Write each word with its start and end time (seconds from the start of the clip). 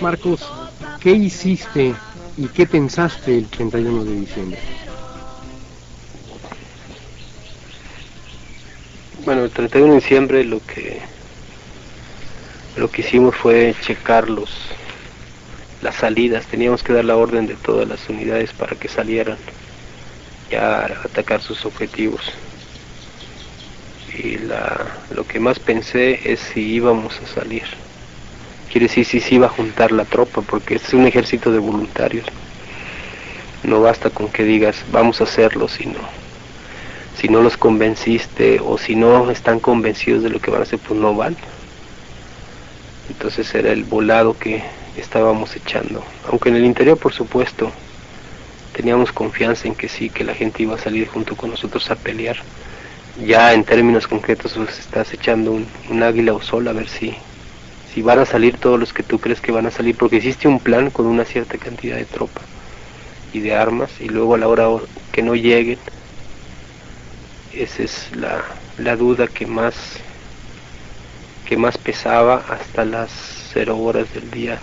Marcos, 0.00 0.40
¿qué 1.00 1.12
hiciste 1.12 1.94
y 2.36 2.48
qué 2.48 2.66
pensaste 2.66 3.38
el 3.38 3.46
31 3.48 4.04
de 4.04 4.20
diciembre? 4.20 4.58
Bueno, 9.24 9.44
el 9.44 9.50
31 9.50 9.94
de 9.94 10.00
diciembre 10.00 10.44
lo 10.44 10.60
que 10.66 11.00
lo 12.76 12.90
que 12.90 13.02
hicimos 13.02 13.36
fue 13.36 13.74
checar 13.80 14.28
los 14.28 14.50
las 15.80 15.96
salidas, 15.96 16.46
teníamos 16.46 16.82
que 16.82 16.94
dar 16.94 17.04
la 17.04 17.16
orden 17.16 17.46
de 17.46 17.54
todas 17.54 17.86
las 17.86 18.08
unidades 18.08 18.52
para 18.52 18.74
que 18.74 18.88
salieran 18.88 19.36
ya 20.50 20.80
a 20.80 20.86
atacar 21.04 21.42
sus 21.42 21.64
objetivos. 21.66 22.32
Y 24.16 24.38
la, 24.38 24.86
lo 25.10 25.26
que 25.26 25.40
más 25.40 25.58
pensé 25.58 26.20
es 26.24 26.40
si 26.40 26.60
íbamos 26.60 27.20
a 27.20 27.26
salir. 27.26 27.83
Quiere 28.74 28.88
decir 28.88 29.04
si 29.04 29.20
se 29.20 29.36
iba 29.36 29.46
a 29.46 29.50
juntar 29.50 29.92
la 29.92 30.04
tropa, 30.04 30.42
porque 30.42 30.74
es 30.74 30.92
un 30.94 31.06
ejército 31.06 31.52
de 31.52 31.60
voluntarios. 31.60 32.26
No 33.62 33.80
basta 33.80 34.10
con 34.10 34.32
que 34.32 34.42
digas 34.42 34.84
vamos 34.90 35.20
a 35.20 35.24
hacerlo, 35.24 35.68
sino 35.68 36.00
si 37.16 37.28
no 37.28 37.40
los 37.40 37.56
convenciste 37.56 38.58
o 38.58 38.76
si 38.76 38.96
no 38.96 39.30
están 39.30 39.60
convencidos 39.60 40.24
de 40.24 40.30
lo 40.30 40.40
que 40.40 40.50
van 40.50 40.58
a 40.58 40.62
hacer, 40.64 40.80
pues 40.80 40.98
no 40.98 41.14
van. 41.14 41.36
Entonces 43.08 43.54
era 43.54 43.70
el 43.70 43.84
volado 43.84 44.36
que 44.36 44.64
estábamos 44.96 45.54
echando. 45.54 46.02
Aunque 46.28 46.48
en 46.48 46.56
el 46.56 46.64
interior, 46.64 46.98
por 46.98 47.12
supuesto, 47.12 47.70
teníamos 48.72 49.12
confianza 49.12 49.68
en 49.68 49.76
que 49.76 49.88
sí, 49.88 50.10
que 50.10 50.24
la 50.24 50.34
gente 50.34 50.64
iba 50.64 50.74
a 50.74 50.78
salir 50.78 51.06
junto 51.06 51.36
con 51.36 51.50
nosotros 51.50 51.88
a 51.92 51.94
pelear. 51.94 52.38
Ya 53.24 53.52
en 53.52 53.62
términos 53.62 54.08
concretos, 54.08 54.54
pues 54.54 54.80
estás 54.80 55.14
echando 55.14 55.52
un, 55.52 56.02
águila 56.02 56.32
o 56.32 56.42
sol 56.42 56.66
a 56.66 56.72
ver 56.72 56.88
si, 56.88 57.14
si 57.94 58.02
van 58.02 58.18
a 58.18 58.26
salir 58.26 58.56
todos 58.58 58.78
los 58.78 58.92
que 58.92 59.04
tú 59.04 59.20
crees 59.20 59.40
que 59.40 59.52
van 59.52 59.66
a 59.66 59.70
salir, 59.70 59.96
porque 59.96 60.16
existe 60.16 60.48
un 60.48 60.58
plan 60.58 60.90
con 60.90 61.06
una 61.06 61.24
cierta 61.24 61.56
cantidad 61.58 61.96
de 61.96 62.04
tropa 62.04 62.40
y 63.32 63.38
de 63.38 63.54
armas, 63.54 63.90
y 64.00 64.08
luego 64.08 64.34
a 64.34 64.38
la 64.38 64.48
hora 64.48 64.68
que 65.12 65.22
no 65.22 65.36
lleguen, 65.36 65.78
esa 67.54 67.82
es 67.84 68.10
la, 68.16 68.42
la 68.78 68.96
duda 68.96 69.28
que 69.28 69.46
más 69.46 69.74
que 71.48 71.56
más 71.56 71.78
pesaba 71.78 72.42
hasta 72.48 72.84
las 72.84 73.10
cero 73.52 73.78
horas 73.78 74.12
del 74.14 74.30
día 74.30 74.58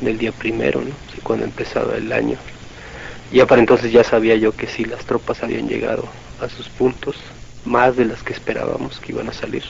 del 0.00 0.18
día 0.18 0.30
primero, 0.30 0.80
¿no? 0.80 0.94
cuando 1.24 1.44
empezaba 1.46 1.96
el 1.96 2.12
año. 2.12 2.38
Ya 3.32 3.46
para 3.46 3.60
entonces 3.60 3.90
ya 3.90 4.04
sabía 4.04 4.36
yo 4.36 4.52
que 4.52 4.68
sí, 4.68 4.84
las 4.84 5.04
tropas 5.04 5.42
habían 5.42 5.68
llegado 5.68 6.04
a 6.40 6.48
sus 6.48 6.68
puntos, 6.68 7.16
más 7.64 7.96
de 7.96 8.04
las 8.04 8.22
que 8.22 8.32
esperábamos 8.32 9.00
que 9.00 9.12
iban 9.12 9.28
a 9.28 9.32
salir. 9.32 9.64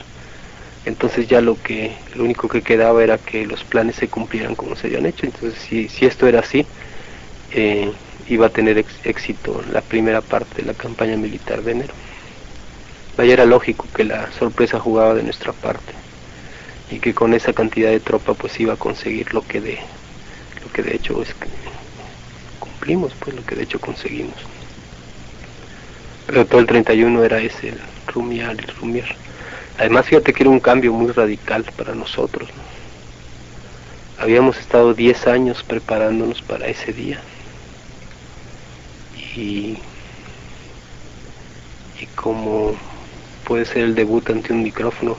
Entonces 0.85 1.27
ya 1.27 1.41
lo 1.41 1.61
que, 1.61 1.97
lo 2.13 2.23
único 2.23 2.47
que 2.47 2.63
quedaba 2.63 3.03
era 3.03 3.19
que 3.19 3.45
los 3.45 3.63
planes 3.65 3.97
se 3.97 4.09
cumplieran 4.09 4.55
como 4.55 4.75
se 4.75 4.87
habían 4.87 5.05
hecho. 5.05 5.25
Entonces 5.25 5.59
si, 5.59 5.89
si 5.89 6.05
esto 6.05 6.27
era 6.27 6.39
así, 6.39 6.67
eh, 7.51 7.93
iba 8.27 8.47
a 8.47 8.49
tener 8.53 8.77
éxito 9.03 9.61
la 9.63 9.81
primera 9.81 10.21
parte 10.21 10.61
de 10.61 10.67
la 10.67 10.75
campaña 10.75 11.17
militar 11.17 11.63
de 11.63 11.71
enero. 11.71 11.95
Vaya 13.17 13.33
era 13.33 13.45
lógico 13.45 13.89
que 13.93 14.03
la 14.05 14.31
sorpresa 14.31 14.79
jugaba 14.79 15.13
de 15.13 15.23
nuestra 15.23 15.53
parte 15.53 15.93
y 16.89 16.99
que 16.99 17.13
con 17.13 17.33
esa 17.33 17.53
cantidad 17.53 17.89
de 17.91 17.99
tropa 17.99 18.33
pues 18.35 18.59
iba 18.59 18.73
a 18.73 18.77
conseguir 18.77 19.33
lo 19.33 19.45
que 19.45 19.61
de 19.61 19.79
lo 20.63 20.69
que 20.71 20.81
de 20.83 20.95
hecho 20.95 21.21
es 21.21 21.33
que 21.35 21.49
cumplimos 22.59 23.15
pues 23.15 23.35
lo 23.35 23.43
que 23.45 23.55
de 23.55 23.63
hecho 23.63 23.79
conseguimos 23.79 24.49
pero 26.25 26.47
todo 26.47 26.61
el 26.61 26.67
31 26.67 27.23
era 27.23 27.39
ese 27.39 27.69
el 27.69 27.81
rumiar 28.07 28.51
el 28.51 28.67
rumiar 28.79 29.17
además 29.79 30.05
fíjate 30.05 30.33
que 30.33 30.43
era 30.43 30.51
un 30.51 30.59
cambio 30.59 30.93
muy 30.93 31.11
radical 31.11 31.63
para 31.75 31.95
nosotros 31.95 32.49
habíamos 34.19 34.57
estado 34.57 34.93
10 34.93 35.27
años 35.27 35.63
preparándonos 35.63 36.41
para 36.41 36.67
ese 36.67 36.91
día. 36.91 37.21
Y 39.35 39.77
y 42.01 42.05
como 42.15 42.75
puede 43.45 43.65
ser 43.65 43.83
el 43.83 43.95
debut 43.95 44.29
ante 44.29 44.53
un 44.53 44.63
micrófono 44.63 45.17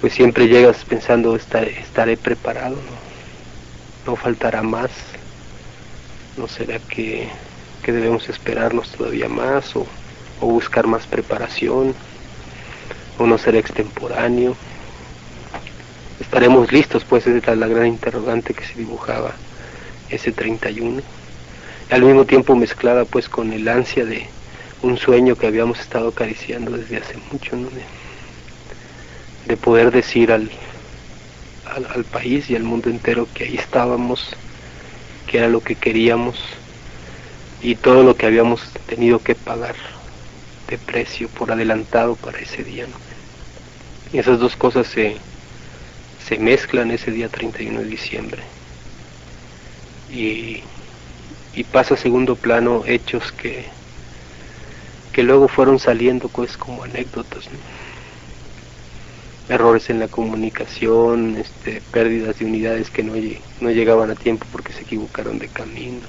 pues 0.00 0.14
siempre 0.14 0.48
llegas 0.48 0.84
pensando 0.84 1.36
estaré 1.36 2.16
preparado 2.16 2.76
no, 2.76 4.12
no 4.12 4.16
faltará 4.16 4.62
más. 4.62 4.90
No 6.36 6.46
será 6.48 6.78
que, 6.78 7.28
debemos 7.86 8.28
esperarnos 8.28 8.90
todavía 8.90 9.28
más 9.28 9.74
o 9.76 9.86
buscar 10.40 10.86
más 10.86 11.06
preparación 11.06 11.94
o 13.18 13.26
no 13.26 13.38
será 13.38 13.58
extemporáneo 13.58 14.56
estaremos 16.20 16.72
listos 16.72 17.04
pues 17.04 17.26
es 17.26 17.46
la 17.46 17.66
gran 17.66 17.86
interrogante 17.86 18.54
que 18.54 18.64
se 18.64 18.74
dibujaba 18.74 19.34
ese 20.10 20.32
31 20.32 21.02
al 21.90 22.02
mismo 22.02 22.24
tiempo 22.24 22.54
mezclada 22.56 23.04
pues 23.04 23.28
con 23.28 23.52
el 23.52 23.68
ansia 23.68 24.04
de 24.04 24.26
un 24.82 24.98
sueño 24.98 25.36
que 25.36 25.46
habíamos 25.46 25.80
estado 25.80 26.08
acariciando 26.08 26.72
desde 26.72 26.98
hace 26.98 27.16
mucho 27.32 27.56
¿no? 27.56 27.68
de, 29.46 29.56
poder 29.56 29.90
decir 29.90 30.32
al, 30.32 30.50
al, 31.74 31.86
al 31.86 32.04
país 32.04 32.50
y 32.50 32.56
al 32.56 32.62
mundo 32.62 32.90
entero 32.90 33.28
que 33.32 33.44
ahí 33.44 33.56
estábamos 33.56 34.30
que 35.26 35.38
era 35.38 35.48
lo 35.48 35.60
que 35.60 35.74
queríamos 35.74 36.38
y 37.62 37.74
todo 37.74 38.02
lo 38.02 38.16
que 38.16 38.26
habíamos 38.26 38.62
tenido 38.86 39.18
que 39.18 39.34
pagar 39.34 39.74
de 40.68 40.78
precio 40.78 41.28
por 41.28 41.52
adelantado 41.52 42.16
para 42.16 42.38
ese 42.38 42.62
día. 42.64 42.86
¿no? 42.86 43.05
Esas 44.12 44.38
dos 44.38 44.56
cosas 44.56 44.86
se, 44.86 45.16
se 46.26 46.38
mezclan 46.38 46.90
ese 46.90 47.10
día 47.10 47.28
31 47.28 47.80
de 47.80 47.86
diciembre. 47.86 48.42
Y, 50.10 50.62
y 51.54 51.64
pasa 51.64 51.94
a 51.94 51.96
segundo 51.96 52.36
plano 52.36 52.84
hechos 52.86 53.32
que, 53.32 53.66
que 55.12 55.22
luego 55.22 55.48
fueron 55.48 55.78
saliendo 55.78 56.28
pues 56.28 56.56
como 56.56 56.84
anécdotas. 56.84 57.46
¿no? 57.46 57.58
errores 59.48 59.90
en 59.90 60.00
la 60.00 60.08
comunicación, 60.08 61.36
este, 61.36 61.80
pérdidas 61.92 62.38
de 62.38 62.46
unidades 62.46 62.90
que 62.90 63.02
no, 63.02 63.14
no 63.60 63.70
llegaban 63.70 64.10
a 64.10 64.14
tiempo 64.14 64.46
porque 64.50 64.72
se 64.72 64.82
equivocaron 64.82 65.38
de 65.38 65.48
camino. 65.48 66.06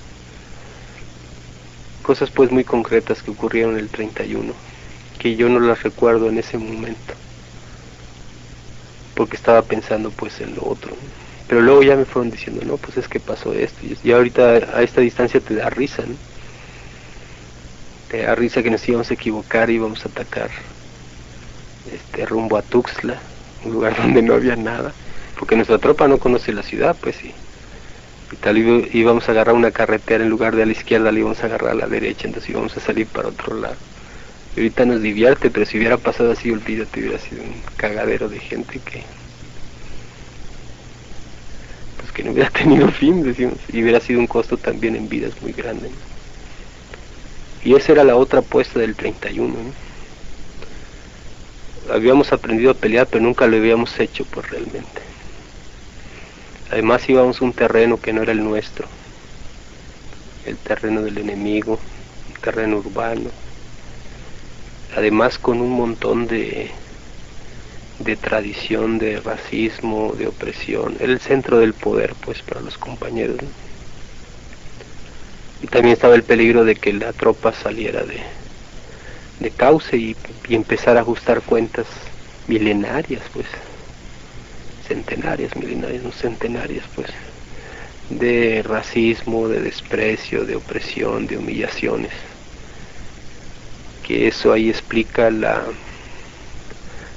Cosas 2.02 2.32
pues 2.32 2.52
muy 2.52 2.64
concretas 2.64 3.22
que 3.22 3.32
ocurrieron 3.32 3.78
el 3.78 3.90
31, 3.90 4.54
que 5.20 5.36
yo 5.36 5.50
no 5.50 5.60
las 5.60 5.84
recuerdo 5.84 6.30
en 6.30 6.38
ese 6.40 6.58
momento, 6.58 7.14
porque 9.18 9.36
estaba 9.36 9.64
pensando 9.64 10.12
pues 10.12 10.40
en 10.40 10.56
lo 10.56 10.64
otro. 10.64 10.92
Pero 11.48 11.62
luego 11.62 11.82
ya 11.82 11.96
me 11.96 12.06
fueron 12.06 12.30
diciendo, 12.30 12.62
no, 12.66 12.78
pues 12.78 12.98
es 12.98 13.08
que 13.08 13.20
pasó 13.20 13.52
esto, 13.52 13.80
y 14.04 14.12
ahorita 14.12 14.76
a 14.76 14.84
esta 14.84 15.02
distancia 15.02 15.40
te 15.40 15.56
da 15.56 15.70
risa, 15.70 16.04
¿no? 16.04 16.14
Te 18.12 18.22
da 18.22 18.36
risa 18.36 18.62
que 18.62 18.70
nos 18.70 18.88
íbamos 18.88 19.10
a 19.10 19.16
equivocar 19.16 19.70
y 19.70 19.76
íbamos 19.76 20.06
a 20.06 20.10
atacar 20.10 20.50
este, 21.92 22.26
rumbo 22.26 22.58
a 22.58 22.62
Tuxtla, 22.62 23.18
un 23.66 23.74
lugar 23.74 23.98
donde 24.02 24.22
no 24.22 24.36
había 24.36 24.56
nada, 24.56 24.94
porque 25.40 25.56
nuestra 25.56 25.80
tropa 25.80 26.08
no 26.08 26.20
conoce 26.20 26.54
la 26.54 26.64
ciudad, 26.64 26.96
pues 27.02 27.16
sí. 27.16 27.34
Y 28.32 28.36
tal 28.36 28.58
íbamos 28.58 29.28
a 29.28 29.32
agarrar 29.32 29.56
una 29.56 29.72
carretera 29.72 30.24
en 30.24 30.30
lugar 30.30 30.56
de 30.56 30.64
a 30.64 30.66
la 30.66 30.74
izquierda, 30.74 31.12
la 31.12 31.20
íbamos 31.20 31.42
a 31.42 31.48
agarrar 31.48 31.72
a 31.72 31.76
la 31.76 31.88
derecha, 31.88 32.28
entonces 32.28 32.50
íbamos 32.50 32.76
a 32.76 32.82
salir 32.82 33.08
para 33.08 33.30
otro 33.30 33.56
lado. 33.56 33.78
Y 34.58 34.62
ahorita 34.62 34.86
nos 34.86 35.04
divierte, 35.04 35.52
pero 35.52 35.68
si 35.68 35.78
hubiera 35.78 35.98
pasado 35.98 36.32
así, 36.32 36.50
olvídate, 36.50 37.00
hubiera 37.00 37.20
sido 37.20 37.44
un 37.44 37.62
cagadero 37.78 38.28
de 38.28 38.40
gente 38.40 38.80
que. 38.80 39.04
Pues 41.98 42.12
que 42.12 42.24
no 42.24 42.32
hubiera 42.32 42.50
tenido 42.50 42.92
fin, 42.92 43.22
decimos, 43.22 43.60
y 43.72 43.84
hubiera 43.84 44.00
sido 44.00 44.20
un 44.20 44.26
costo 44.26 44.58
también 44.58 44.96
en 44.96 45.08
vidas 45.08 45.40
muy 45.44 45.54
grande. 45.54 45.92
Y 47.64 47.76
esa 47.76 47.92
era 47.92 48.04
la 48.04 48.16
otra 48.16 48.40
apuesta 48.40 48.80
del 48.80 48.96
31, 48.96 49.48
¿no? 49.48 49.88
habíamos 51.94 52.34
aprendido 52.34 52.72
a 52.72 52.74
pelear, 52.74 53.06
pero 53.06 53.24
nunca 53.24 53.46
lo 53.46 53.58
habíamos 53.58 54.00
hecho 54.00 54.26
pues 54.26 54.50
realmente. 54.50 55.02
Además 56.72 57.08
íbamos 57.08 57.40
a 57.40 57.46
un 57.46 57.54
terreno 57.54 58.02
que 58.02 58.12
no 58.12 58.24
era 58.24 58.32
el 58.32 58.44
nuestro, 58.44 58.88
el 60.48 60.58
terreno 60.58 61.04
del 61.04 61.20
enemigo, 61.20 61.80
un 62.28 62.42
terreno 62.42 62.78
urbano, 62.78 63.30
además 64.96 65.38
con 65.40 65.62
un 65.62 65.72
montón 65.72 66.28
de, 66.28 66.72
de 68.00 68.16
tradición, 68.16 68.98
de 69.00 69.20
racismo, 69.20 70.14
de 70.14 70.28
opresión, 70.28 70.96
era 71.00 71.12
el 71.12 71.20
centro 71.20 71.60
del 71.60 71.74
poder 71.74 72.16
pues 72.16 72.42
para 72.44 72.62
los 72.62 72.78
compañeros. 72.78 73.38
Y 75.62 75.68
también 75.68 75.94
estaba 75.94 76.16
el 76.16 76.24
peligro 76.24 76.64
de 76.64 76.76
que 76.76 76.94
la 76.94 77.14
tropa 77.14 77.52
saliera 77.54 78.04
de, 78.04 78.22
de 79.40 79.52
cauce 79.52 79.98
y, 79.98 80.16
empezar 80.50 80.98
a 80.98 81.02
ajustar 81.02 81.42
cuentas 81.42 81.88
milenarias, 82.48 83.22
pues, 83.34 83.48
centenarias, 84.88 85.56
milenarias, 85.56 86.04
no 86.04 86.12
centenarias, 86.12 86.86
pues, 86.96 87.10
de 88.10 88.64
racismo, 88.64 89.50
de 89.50 89.62
desprecio, 89.62 90.46
de 90.46 90.56
opresión, 90.56 91.28
de 91.28 91.38
humillaciones. 91.38 92.37
Que 94.08 94.28
eso 94.28 94.54
ahí 94.54 94.70
explica 94.70 95.30
la, 95.30 95.64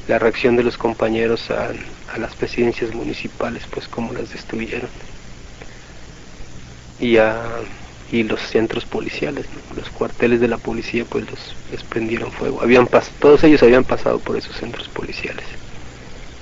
la 0.09 0.19
reacción 0.19 0.57
de 0.57 0.65
los 0.65 0.77
compañeros 0.77 1.51
al, 1.51 1.79
a 2.13 2.19
las 2.19 2.35
presidencias 2.35 2.93
municipales, 2.95 3.63
pues 3.71 3.87
como 3.89 4.13
las 4.13 4.31
destruyeron. 4.33 4.91
Y, 6.99 7.17
a, 7.17 7.43
y 8.11 8.25
los 8.25 8.41
centros 8.41 8.85
policiales, 8.85 9.47
los 9.77 9.89
cuarteles 9.91 10.41
de 10.41 10.49
la 10.49 10.59
policía, 10.59 11.05
pues 11.05 11.27
los 11.31 11.85
prendieron 11.85 12.33
fuego. 12.33 12.61
Habían 12.63 12.89
todos 13.21 13.45
ellos 13.45 13.63
habían 13.63 13.85
pasado 13.85 14.19
por 14.19 14.37
esos 14.37 14.57
centros 14.57 14.89
policiales. 14.89 15.45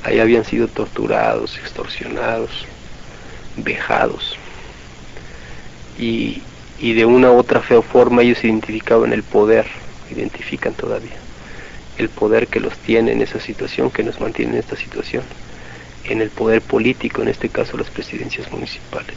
Ahí 0.02 0.18
habían 0.18 0.44
sido 0.44 0.68
torturados, 0.68 1.58
extorsionados, 1.58 2.50
vejados. 3.56 4.40
Y, 5.98 6.42
y 6.78 6.94
de 6.94 7.04
una 7.04 7.30
u 7.32 7.36
otra 7.38 7.60
fea 7.60 7.82
forma 7.82 8.22
ellos 8.22 8.42
identificaban 8.44 9.12
el 9.12 9.24
poder, 9.24 9.66
identifican 10.12 10.74
todavía 10.74 11.16
el 11.98 12.08
poder 12.08 12.46
que 12.46 12.60
los 12.60 12.76
tiene 12.78 13.12
en 13.12 13.22
esa 13.22 13.40
situación, 13.40 13.90
que 13.90 14.04
nos 14.04 14.20
mantiene 14.20 14.52
en 14.52 14.58
esta 14.58 14.76
situación, 14.76 15.24
en 16.04 16.22
el 16.22 16.30
poder 16.30 16.62
político, 16.62 17.22
en 17.22 17.28
este 17.28 17.48
caso 17.48 17.76
las 17.76 17.90
presidencias 17.90 18.50
municipales. 18.52 19.16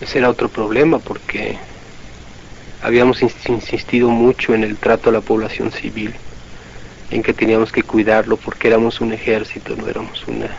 Ese 0.00 0.18
era 0.18 0.28
otro 0.28 0.50
problema 0.50 0.98
porque 0.98 1.56
habíamos 2.82 3.22
insistido 3.22 4.10
mucho 4.10 4.54
en 4.54 4.62
el 4.62 4.76
trato 4.76 5.08
a 5.08 5.12
la 5.12 5.22
población 5.22 5.72
civil, 5.72 6.14
en 7.10 7.22
que 7.22 7.32
teníamos 7.32 7.72
que 7.72 7.82
cuidarlo 7.82 8.36
porque 8.36 8.68
éramos 8.68 9.00
un 9.00 9.14
ejército, 9.14 9.74
no 9.76 9.88
éramos 9.88 10.26
una, 10.28 10.50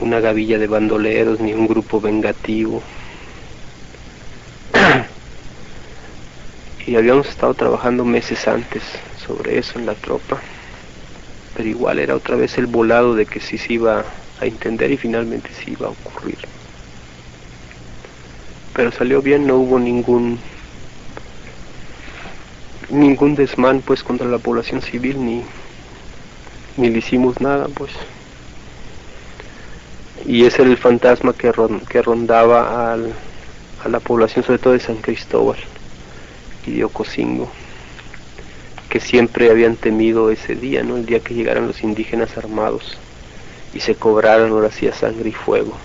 una 0.00 0.20
gavilla 0.20 0.58
de 0.58 0.66
bandoleros 0.66 1.40
ni 1.40 1.52
un 1.52 1.68
grupo 1.68 2.00
vengativo. 2.00 2.82
Y 6.86 6.96
habíamos 6.96 7.28
estado 7.28 7.54
trabajando 7.54 8.04
meses 8.04 8.46
antes 8.48 8.82
sobre 9.24 9.58
eso 9.58 9.78
en 9.78 9.86
la 9.86 9.94
tropa, 9.94 10.40
pero 11.56 11.68
igual 11.68 11.98
era 11.98 12.16
otra 12.16 12.36
vez 12.36 12.58
el 12.58 12.66
volado 12.66 13.14
de 13.14 13.26
que 13.26 13.40
sí 13.40 13.58
se 13.58 13.74
iba 13.74 14.04
a 14.40 14.46
entender 14.46 14.90
y 14.90 14.96
finalmente 14.96 15.50
sí 15.54 15.72
iba 15.72 15.88
a 15.88 15.90
ocurrir. 15.90 16.38
Pero 18.74 18.90
salió 18.90 19.22
bien, 19.22 19.46
no 19.46 19.56
hubo 19.56 19.78
ningún 19.78 20.38
ningún 22.88 23.34
desmán 23.34 23.80
pues 23.80 24.02
contra 24.02 24.26
la 24.26 24.38
población 24.38 24.82
civil 24.82 25.24
ni 25.24 25.42
ni 26.76 26.90
le 26.90 26.98
hicimos 26.98 27.40
nada 27.40 27.68
pues. 27.68 27.92
Y 30.26 30.44
ese 30.44 30.62
era 30.62 30.70
el 30.70 30.78
fantasma 30.78 31.32
que, 31.32 31.52
que 31.88 32.02
rondaba 32.02 32.92
al, 32.92 33.12
a 33.84 33.88
la 33.88 34.00
población 34.00 34.44
sobre 34.44 34.58
todo 34.58 34.72
de 34.72 34.80
San 34.80 34.96
Cristóbal 34.96 35.58
y 36.66 36.76
de 36.76 36.84
Ocosingo, 36.84 37.50
que 38.88 39.00
siempre 39.00 39.50
habían 39.50 39.76
temido 39.76 40.30
ese 40.30 40.54
día, 40.54 40.82
¿no? 40.82 40.96
El 40.96 41.06
día 41.06 41.20
que 41.20 41.34
llegaran 41.34 41.66
los 41.66 41.82
indígenas 41.82 42.36
armados 42.36 42.98
y 43.74 43.80
se 43.80 43.94
cobraran 43.94 44.50
ahora 44.50 44.70
sí 44.70 44.86
a 44.86 44.92
sangre 44.92 45.30
y 45.30 45.32
fuego 45.32 45.76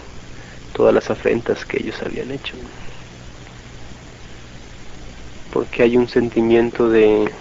todas 0.78 0.94
las 0.94 1.10
afrentas 1.10 1.66
que 1.66 1.78
ellos 1.82 2.00
habían 2.04 2.30
hecho. 2.32 2.54
Porque 5.52 5.82
hay 5.82 5.98
un 5.98 6.08
sentimiento 6.08 6.88
de, 6.88 7.32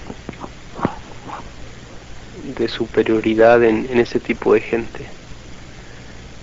de 2.58 2.68
superioridad 2.68 3.62
en, 3.62 3.98
ese 3.98 4.20
tipo 4.20 4.54
de 4.54 4.60
gente, 4.62 5.06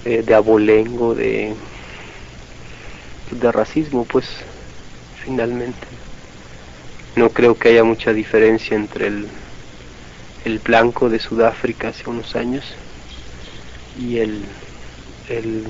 eh, 0.05 0.21
de 0.21 0.35
abolengo, 0.35 1.15
de, 1.15 1.55
de 3.31 3.51
racismo, 3.51 4.05
pues 4.05 4.27
finalmente. 5.25 6.02
No 7.15 7.29
creo 7.29 7.57
que 7.57 7.69
haya 7.69 7.83
mucha 7.83 8.11
diferencia 8.11 8.75
entre 8.75 9.07
el, 9.07 9.27
blanco 10.65 11.09
de 11.09 11.19
Sudáfrica 11.19 11.89
hace 11.89 12.09
unos 12.09 12.35
años 12.35 12.65
y 13.99 14.17
el, 14.17 14.41
el 15.29 15.63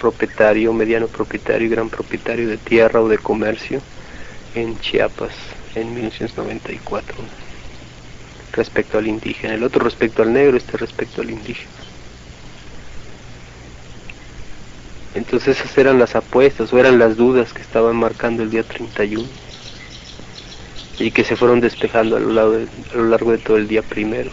propietario, 0.00 0.72
mediano 0.72 1.06
propietario 1.06 1.66
y 1.66 1.70
gran 1.70 1.90
propietario 1.90 2.48
de 2.48 2.56
tierra 2.56 3.02
o 3.02 3.08
de 3.08 3.18
comercio 3.18 3.80
en 4.54 4.78
Chiapas 4.80 5.34
en 5.74 5.94
1994 5.94 7.14
respecto 8.52 8.98
al 8.98 9.06
indígena, 9.06 9.54
el 9.54 9.62
otro 9.62 9.84
respecto 9.84 10.22
al 10.22 10.32
negro, 10.32 10.56
este 10.56 10.76
respecto 10.76 11.20
al 11.20 11.30
indígena. 11.30 11.70
Entonces 15.14 15.58
esas 15.58 15.76
eran 15.76 15.98
las 15.98 16.16
apuestas 16.16 16.72
o 16.72 16.78
eran 16.78 16.98
las 16.98 17.16
dudas 17.16 17.52
que 17.52 17.62
estaban 17.62 17.96
marcando 17.96 18.42
el 18.42 18.50
día 18.50 18.62
31 18.62 19.49
y 21.00 21.10
que 21.10 21.24
se 21.24 21.34
fueron 21.34 21.60
despejando 21.60 22.16
a 22.16 22.20
lo, 22.20 22.30
largo 23.08 23.32
de, 23.32 23.38
todo 23.38 23.56
el 23.56 23.66
día 23.66 23.82
primero. 23.82 24.30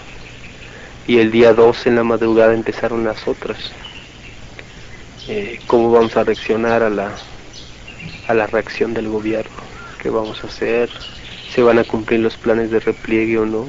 Y 1.08 1.20
el 1.20 1.32
día 1.32 1.54
2 1.54 1.88
en 1.88 1.96
la 1.96 2.04
madrugada 2.04 2.54
empezaron 2.54 3.06
las 3.06 3.26
otras. 3.26 3.58
Eh, 5.30 5.60
¿Cómo 5.68 5.92
vamos 5.92 6.18
a 6.18 6.26
reaccionar 6.26 6.84
a 6.84 6.90
la, 6.90 7.16
a 8.28 8.34
la 8.34 8.48
reacción 8.48 8.94
del 8.94 9.08
gobierno? 9.08 9.56
¿Qué 10.02 10.10
vamos 10.10 10.44
a 10.44 10.48
hacer? 10.48 10.90
¿Se 11.54 11.64
van 11.64 11.80
a 11.80 11.86
cumplir 11.86 12.20
los 12.20 12.36
planes 12.36 12.70
de 12.70 12.82
repliegue 12.82 13.38
o 13.38 13.46
no? 13.46 13.66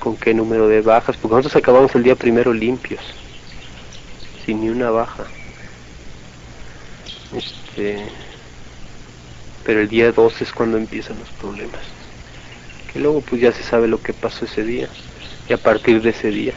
¿Con 0.00 0.16
qué 0.16 0.34
número 0.34 0.66
de 0.66 0.80
bajas? 0.80 1.16
Porque 1.16 1.36
nosotros 1.36 1.62
acabamos 1.62 1.94
el 1.94 2.02
día 2.02 2.16
primero 2.16 2.52
limpios, 2.52 3.00
sin 4.44 4.60
ni 4.60 4.70
una 4.70 4.90
baja. 4.90 5.24
Este, 7.36 8.04
pero 9.64 9.80
el 9.80 9.88
día 9.88 10.12
2 10.12 10.42
es 10.42 10.52
cuando 10.52 10.76
empiezan 10.76 11.18
los 11.18 11.30
problemas. 11.30 11.82
Que 12.92 13.00
luego 13.00 13.20
pues 13.20 13.40
ya 13.40 13.52
se 13.52 13.62
sabe 13.62 13.88
lo 13.88 14.02
que 14.02 14.12
pasó 14.12 14.44
ese 14.44 14.64
día. 14.64 14.88
Y 15.48 15.52
a 15.52 15.58
partir 15.58 16.02
de 16.02 16.10
ese 16.10 16.28
día, 16.28 16.54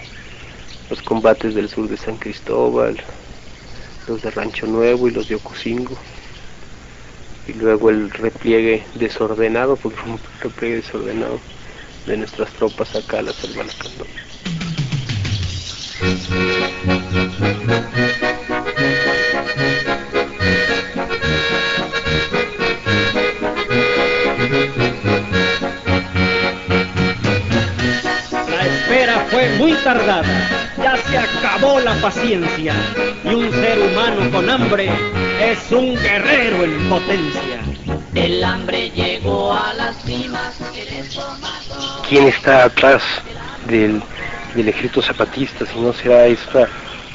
los 0.90 1.02
combates 1.02 1.56
del 1.56 1.70
sur 1.70 1.88
de 1.88 1.98
San 1.98 2.18
Cristóbal, 2.18 2.98
los 4.08 4.22
de 4.22 4.32
Rancho 4.32 4.68
Nuevo 4.68 5.08
y 5.08 5.12
los 5.12 5.28
de 5.28 5.36
Ocosingo. 5.36 5.98
Y 7.48 7.54
luego 7.54 7.90
el 7.90 8.10
repliegue 8.12 8.84
desordenado, 8.96 9.76
porque 9.82 9.98
fue 9.98 10.12
un 10.12 10.20
repliegue 10.42 10.76
desordenado 10.78 11.40
de 12.06 12.18
nuestras 12.18 12.52
tropas 12.54 12.96
acá 12.96 13.20
a 13.20 13.24
la 13.24 13.34
selva 13.34 13.64
Lacandón. 13.64 14.08
Muy 29.66 29.74
tardada, 29.78 30.48
ya 30.78 30.96
se 30.96 31.18
acabó 31.18 31.80
la 31.80 31.96
paciencia 31.96 32.76
y 33.24 33.30
un 33.34 33.52
ser 33.52 33.80
humano 33.80 34.30
con 34.32 34.48
hambre 34.48 34.92
es 35.42 35.72
un 35.72 35.96
guerrero 35.96 36.66
en 36.66 36.88
potencia. 36.88 37.62
El 38.14 38.44
hambre 38.44 38.92
llegó 38.92 39.54
a 39.54 39.74
las 39.74 39.96
cimas, 40.04 40.60
¿Quién 42.08 42.28
está 42.28 42.66
atrás 42.66 43.02
del, 43.68 44.04
ejército 44.56 45.02
zapatista? 45.02 45.66
Si 45.66 45.80
no 45.80 45.94
será 45.94 46.28
esta 46.28 46.70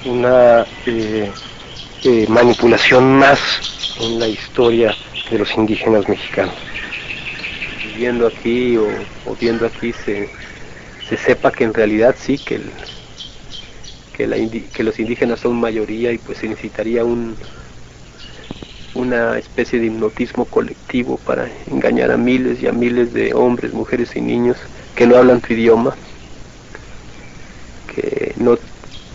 una 0.04 0.66
eh, 0.86 1.30
eh, 2.02 2.26
manipulación 2.28 3.16
más 3.16 3.38
en 4.00 4.18
la 4.18 4.26
historia 4.26 4.92
de 5.30 5.38
los 5.38 5.54
indígenas 5.54 6.08
mexicanos. 6.08 6.54
Viviendo 7.84 8.26
aquí 8.26 8.76
o, 8.76 8.88
o 9.26 9.36
viendo 9.36 9.66
aquí 9.66 9.92
se 9.92 10.28
se 11.10 11.16
sepa 11.16 11.50
que 11.50 11.64
en 11.64 11.74
realidad 11.74 12.14
sí, 12.16 12.38
que, 12.38 12.60
la 14.28 14.36
que 14.72 14.84
los 14.84 15.00
indígenas 15.00 15.40
son 15.40 15.58
mayoría 15.58 16.12
y 16.12 16.18
pues 16.18 16.38
se 16.38 16.48
necesitaría 16.48 17.04
un, 17.04 17.36
una 18.94 19.36
especie 19.36 19.80
de 19.80 19.86
hipnotismo 19.86 20.44
colectivo 20.44 21.16
para 21.16 21.48
engañar 21.66 22.12
a 22.12 22.16
miles 22.16 22.62
y 22.62 22.68
a 22.68 22.72
miles 22.72 23.12
de 23.12 23.34
hombres, 23.34 23.72
mujeres 23.72 24.14
y 24.14 24.20
niños 24.20 24.56
que 24.94 25.04
no 25.08 25.16
hablan 25.16 25.40
tu 25.40 25.52
idioma, 25.52 25.96
que 27.92 28.32
no 28.36 28.56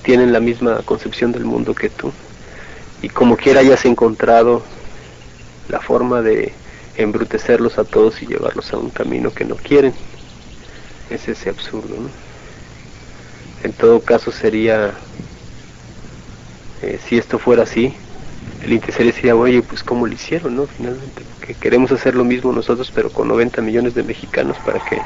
tienen 0.03 0.33
la 0.33 0.41
misma 0.41 0.81
concepción 0.83 1.31
del 1.31 1.45
mundo 1.45 1.73
que 1.73 1.89
tú. 1.89 2.11
Y 3.01 3.07
como 3.07 3.37
quiera 3.37 3.61
hayas 3.61 3.85
encontrado 3.85 4.63
la 5.69 5.79
forma 5.79 6.21
de 6.21 6.51
embrutecerlos 6.97 7.77
a 7.77 7.85
todos 7.85 8.21
y 8.21 8.25
llevarlos 8.25 8.73
a 8.73 8.77
un 8.79 8.89
camino 8.89 9.31
que 9.31 9.45
no 9.45 9.55
quieren 9.55 9.93
es 11.09 11.27
ese 11.27 11.49
absurdo. 11.49 11.95
¿no? 11.99 12.09
En 13.63 13.73
todo 13.73 13.99
caso 13.99 14.31
sería, 14.31 14.93
eh, 16.81 16.99
si 17.07 17.17
esto 17.17 17.39
fuera 17.39 17.63
así, 17.63 17.93
el 18.63 18.73
interés 18.73 19.15
sería, 19.15 19.35
oye, 19.35 19.61
pues 19.61 19.83
cómo 19.83 20.07
lo 20.07 20.13
hicieron, 20.13 20.55
¿no? 20.55 20.67
Finalmente, 20.67 21.23
porque 21.33 21.53
queremos 21.55 21.91
hacer 21.91 22.15
lo 22.15 22.23
mismo 22.23 22.51
nosotros, 22.51 22.91
pero 22.93 23.11
con 23.11 23.27
90 23.27 23.61
millones 23.61 23.93
de 23.95 24.03
mexicanos 24.03 24.57
para 24.65 24.79
que, 24.79 25.01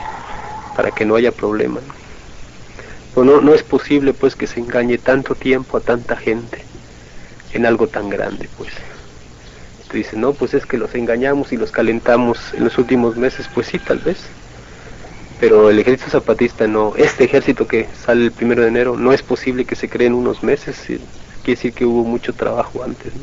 para 0.76 0.92
que 0.92 1.06
no 1.06 1.16
haya 1.16 1.32
problema. 1.32 1.80
¿no? 3.16 3.24
No, 3.24 3.42
no 3.42 3.54
es 3.54 3.64
posible, 3.64 4.14
pues, 4.14 4.36
que 4.36 4.48
se 4.48 4.60
engañe 4.60 4.98
tanto 4.98 5.36
tiempo 5.36 5.78
a 5.78 5.82
tanta 5.82 6.16
gente 6.16 6.64
en 7.54 7.66
algo 7.66 7.88
tan 7.88 8.10
grande, 8.10 8.50
pues. 8.58 8.72
Tú 9.90 9.98
dices, 9.98 10.14
no, 10.14 10.34
pues 10.34 10.54
es 10.54 10.66
que 10.66 10.78
los 10.78 10.94
engañamos 10.96 11.52
y 11.52 11.58
los 11.58 11.72
calentamos 11.72 12.54
en 12.54 12.64
los 12.64 12.78
últimos 12.78 13.18
meses, 13.18 13.50
pues 13.54 13.68
sí, 13.68 13.80
tal 13.80 14.00
vez 14.00 14.18
pero 15.40 15.70
el 15.70 15.80
ejército 15.80 16.12
zapatista 16.12 16.68
no, 16.68 16.94
este 16.98 17.24
ejército 17.24 17.68
que 17.68 17.88
sale 18.06 18.26
el 18.26 18.32
primero 18.32 18.62
de 18.62 18.68
enero, 18.68 18.98
no 18.98 19.14
es 19.14 19.24
posible 19.24 19.64
que 19.66 19.76
se 19.76 19.88
cree 19.88 20.08
en 20.08 20.14
unos 20.14 20.44
meses, 20.44 20.78
quiere 20.86 21.06
decir 21.46 21.74
que 21.74 21.86
hubo 21.86 22.04
mucho 22.04 22.34
trabajo 22.34 22.84
antes. 22.84 23.14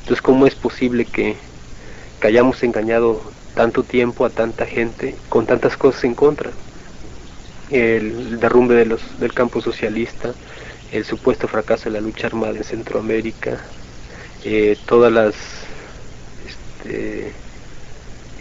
Entonces, 0.00 0.22
¿cómo 0.22 0.46
es 0.46 0.54
posible 0.54 1.04
que, 1.04 1.36
hayamos 2.22 2.62
engañado 2.64 3.22
tanto 3.54 3.84
tiempo 3.84 4.24
a 4.24 4.30
tanta 4.30 4.66
gente 4.66 5.14
con 5.28 5.46
tantas 5.46 5.76
cosas 5.76 6.04
en 6.04 6.14
contra? 6.14 6.50
El 7.70 8.38
derrumbe 8.38 8.74
del 8.74 9.32
campo 9.32 9.60
socialista, 9.60 10.34
el 10.92 11.04
supuesto 11.04 11.48
fracaso 11.48 11.84
de 11.84 11.92
la 11.92 12.00
lucha 12.00 12.26
armada 12.26 12.56
en 12.56 12.64
Centroamérica, 12.64 13.58
eh, 14.44 14.76
todas 14.86 15.12
las 15.12 15.34
este, 16.46 17.32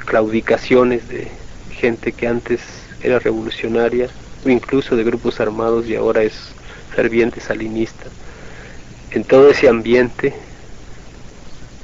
claudicaciones 0.05 1.07
de 1.09 1.31
gente 1.85 2.13
que 2.13 2.27
antes 2.27 2.61
era 3.03 3.19
revolucionaria 3.19 4.09
o 4.43 4.49
incluso 4.49 4.95
de 4.95 5.03
grupos 5.03 5.39
armados 5.39 5.85
y 5.87 5.95
ahora 5.95 6.23
es 6.23 6.33
ferviente 6.95 7.39
salinista. 7.39 8.05
En 9.11 9.23
todo 9.23 9.51
ese 9.51 9.69
ambiente, 9.69 10.33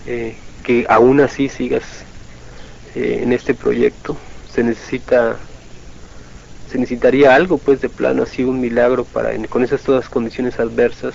eh, 0.07 0.35
que 0.63 0.87
aún 0.89 1.19
así 1.19 1.49
sigas 1.49 1.83
eh, 2.95 3.19
en 3.21 3.31
este 3.31 3.53
proyecto, 3.53 4.17
se 4.51 4.63
necesita 4.63 5.37
se 6.71 6.79
necesitaría 6.79 7.35
algo 7.35 7.59
pues 7.59 7.79
de 7.81 7.89
plano 7.89 8.23
así 8.23 8.43
un 8.43 8.59
milagro 8.59 9.03
para 9.03 9.29
con 9.49 9.63
esas 9.63 9.81
todas 9.81 10.09
condiciones 10.09 10.57
adversas 10.57 11.13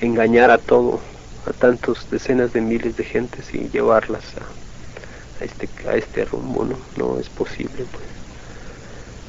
engañar 0.00 0.50
a 0.50 0.58
todo 0.58 1.00
a 1.46 1.52
tantos 1.52 2.10
decenas 2.10 2.54
de 2.54 2.62
miles 2.62 2.96
de 2.96 3.04
gentes 3.04 3.52
y 3.52 3.68
llevarlas 3.68 4.24
a, 4.40 5.42
a 5.42 5.44
este 5.44 5.68
a 5.86 5.96
este 5.96 6.24
rumbo 6.24 6.64
no 6.64 6.78
no 6.96 7.20
es 7.20 7.28
posible 7.28 7.84
pues 7.92 8.15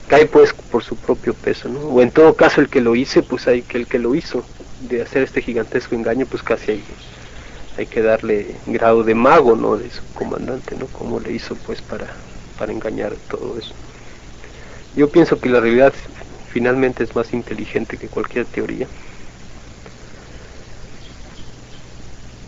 cae 0.08 0.26
pues 0.26 0.54
por 0.54 0.84
su 0.84 0.96
propio 0.96 1.34
peso 1.34 1.70
no 1.70 1.80
o 1.80 2.02
en 2.02 2.12
todo 2.12 2.36
caso 2.36 2.62
el 2.62 2.70
que 2.70 2.82
lo 2.82 2.96
hice 2.96 3.22
pues 3.22 3.48
hay 3.48 3.62
que 3.62 3.78
el 3.78 3.88
que 3.88 4.00
lo 4.00 4.16
hizo 4.16 4.44
de 4.90 5.02
hacer 5.02 5.24
este 5.24 5.42
gigantesco 5.42 5.96
engaño 5.96 6.26
pues 6.26 6.44
casi 6.44 6.72
hay 6.72 6.84
hay 7.78 7.86
que 7.86 8.02
darle 8.02 8.56
grado 8.66 9.04
de 9.04 9.16
mago 9.16 9.56
no 9.56 9.78
de 9.78 9.90
su 9.90 10.02
comandante 10.14 10.76
no 10.76 10.88
como 10.88 11.20
le 11.20 11.34
hizo 11.34 11.56
pues 11.56 11.82
para 11.82 12.08
para 12.58 12.72
engañar 12.72 13.14
todo 13.30 13.58
eso. 13.58 13.74
Yo 14.96 15.10
pienso 15.10 15.40
que 15.40 15.50
la 15.50 15.60
realidad 15.60 15.94
finalmente 16.52 17.04
es 17.04 17.16
más 17.16 17.34
inteligente 17.34 17.98
que 17.98 18.08
cualquier 18.08 18.46
teoría. 18.46 18.88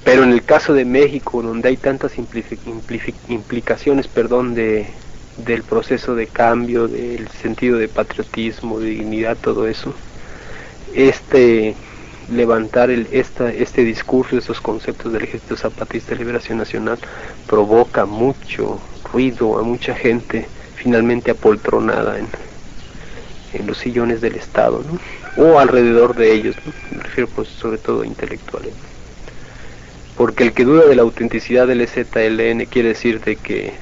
Pero 0.03 0.23
en 0.23 0.31
el 0.31 0.43
caso 0.43 0.73
de 0.73 0.85
México, 0.85 1.43
donde 1.43 1.69
hay 1.69 1.77
tantas 1.77 2.13
implicaciones, 3.27 4.07
perdón, 4.07 4.55
de, 4.55 4.87
del 5.45 5.63
proceso 5.63 6.15
de 6.15 6.27
cambio, 6.27 6.87
del 6.87 7.27
sentido 7.29 7.77
de 7.77 7.87
patriotismo, 7.87 8.79
de 8.79 8.89
dignidad, 8.89 9.37
todo 9.37 9.67
eso, 9.67 9.93
este 10.93 11.75
levantar 12.31 12.89
el, 12.89 13.07
esta, 13.11 13.51
este 13.51 13.83
discurso, 13.83 14.37
esos 14.37 14.61
conceptos 14.61 15.11
del 15.11 15.23
Ejército 15.23 15.57
Zapatista 15.57 16.11
de 16.11 16.19
Liberación 16.19 16.57
Nacional, 16.57 16.99
provoca 17.47 18.05
mucho 18.05 18.79
ruido 19.11 19.57
a 19.57 19.63
mucha 19.63 19.95
gente 19.95 20.45
finalmente 20.75 21.31
apoltronada 21.31 22.19
en, 22.19 22.27
en 23.53 23.67
los 23.67 23.77
sillones 23.77 24.21
del 24.21 24.35
Estado, 24.35 24.83
¿no? 24.85 24.99
o 25.43 25.59
alrededor 25.59 26.15
de 26.15 26.33
ellos, 26.33 26.55
¿no? 26.65 26.97
me 26.97 27.03
refiero 27.03 27.29
pues 27.35 27.47
sobre 27.47 27.77
todo 27.77 28.01
a 28.01 28.07
intelectuales. 28.07 28.73
Porque 30.15 30.43
el 30.43 30.53
que 30.53 30.65
duda 30.65 30.85
de 30.85 30.95
la 30.95 31.03
autenticidad 31.03 31.65
del 31.65 31.81
EZLN 31.81 32.65
quiere 32.65 32.89
decir 32.89 33.21
de 33.21 33.37
que, 33.37 33.73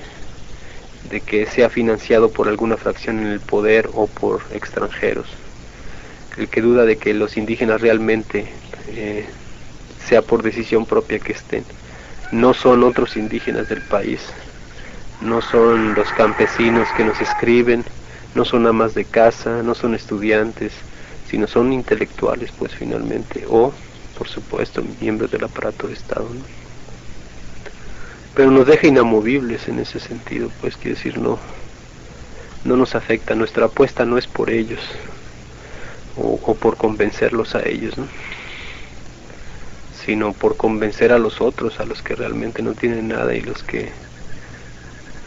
de 1.04 1.22
que 1.22 1.46
sea 1.46 1.70
financiado 1.70 2.32
por 2.32 2.48
alguna 2.48 2.77
fracción 2.77 3.20
en 3.20 3.27
el 3.27 3.39
poder 3.39 3.89
o 3.94 4.08
por 4.08 4.42
extranjeros. 4.54 5.27
El 6.38 6.50
que 6.50 6.62
duda 6.62 6.86
de 6.86 6.98
que 6.98 7.13
los 7.13 7.38
indígenas 7.38 7.82
realmente 7.82 8.48
eh, 8.88 9.25
sea 10.08 10.22
por 10.22 10.44
decisión 10.44 10.86
propia 10.86 11.20
que 11.20 11.34
estén. 11.34 11.63
No 12.32 12.54
son 12.54 12.84
otros 12.84 13.16
indígenas 13.16 13.70
del 13.70 13.82
país, 13.82 14.22
no 15.22 15.42
son 15.42 15.94
los 15.96 16.12
campesinos 16.13 16.88
que 16.96 17.04
nos 17.04 17.20
escriben, 17.22 17.84
no 18.36 18.46
son 18.46 18.68
amas 18.68 18.94
de 18.94 19.06
casa, 19.06 19.63
no 19.63 19.74
son 19.74 19.96
estudiantes, 19.96 20.74
sino 21.30 21.48
son 21.48 21.74
intelectuales, 21.74 22.51
pues 22.58 22.74
finalmente, 22.75 23.46
o, 23.48 23.74
por 24.18 24.27
supuesto, 24.27 24.84
miembros 25.01 25.32
del 25.32 25.44
aparato 25.44 25.88
de 25.88 25.94
Estado. 25.94 26.27
Pero 28.38 28.51
nos 28.51 28.67
deja 28.67 28.86
inamovibles 28.86 29.67
en 29.67 29.79
ese 29.79 30.00
sentido, 30.00 30.51
pues 30.62 30.77
quiere 30.77 30.94
decir, 30.94 31.17
no, 31.17 31.39
no 32.65 32.77
nos 32.77 32.94
afecta, 32.94 33.34
nuestra 33.34 33.65
apuesta 33.65 34.06
no 34.06 34.15
es 34.20 34.27
por 34.27 34.51
ellos, 34.51 34.79
o, 36.15 36.53
por 36.53 36.77
convencerlos 36.77 37.56
a 37.56 37.67
ellos, 37.67 37.98
¿no? 37.98 38.06
sino 40.06 40.34
por 40.34 40.56
convencer 40.56 41.12
a 41.13 41.17
los 41.17 41.41
otros, 41.41 41.79
a 41.79 41.86
los 41.86 42.03
que 42.03 42.13
realmente 42.13 42.62
no 42.62 42.74
tienen 42.74 43.08
nada 43.08 43.34
y 43.34 43.41
los 43.41 43.63
que 43.63 43.89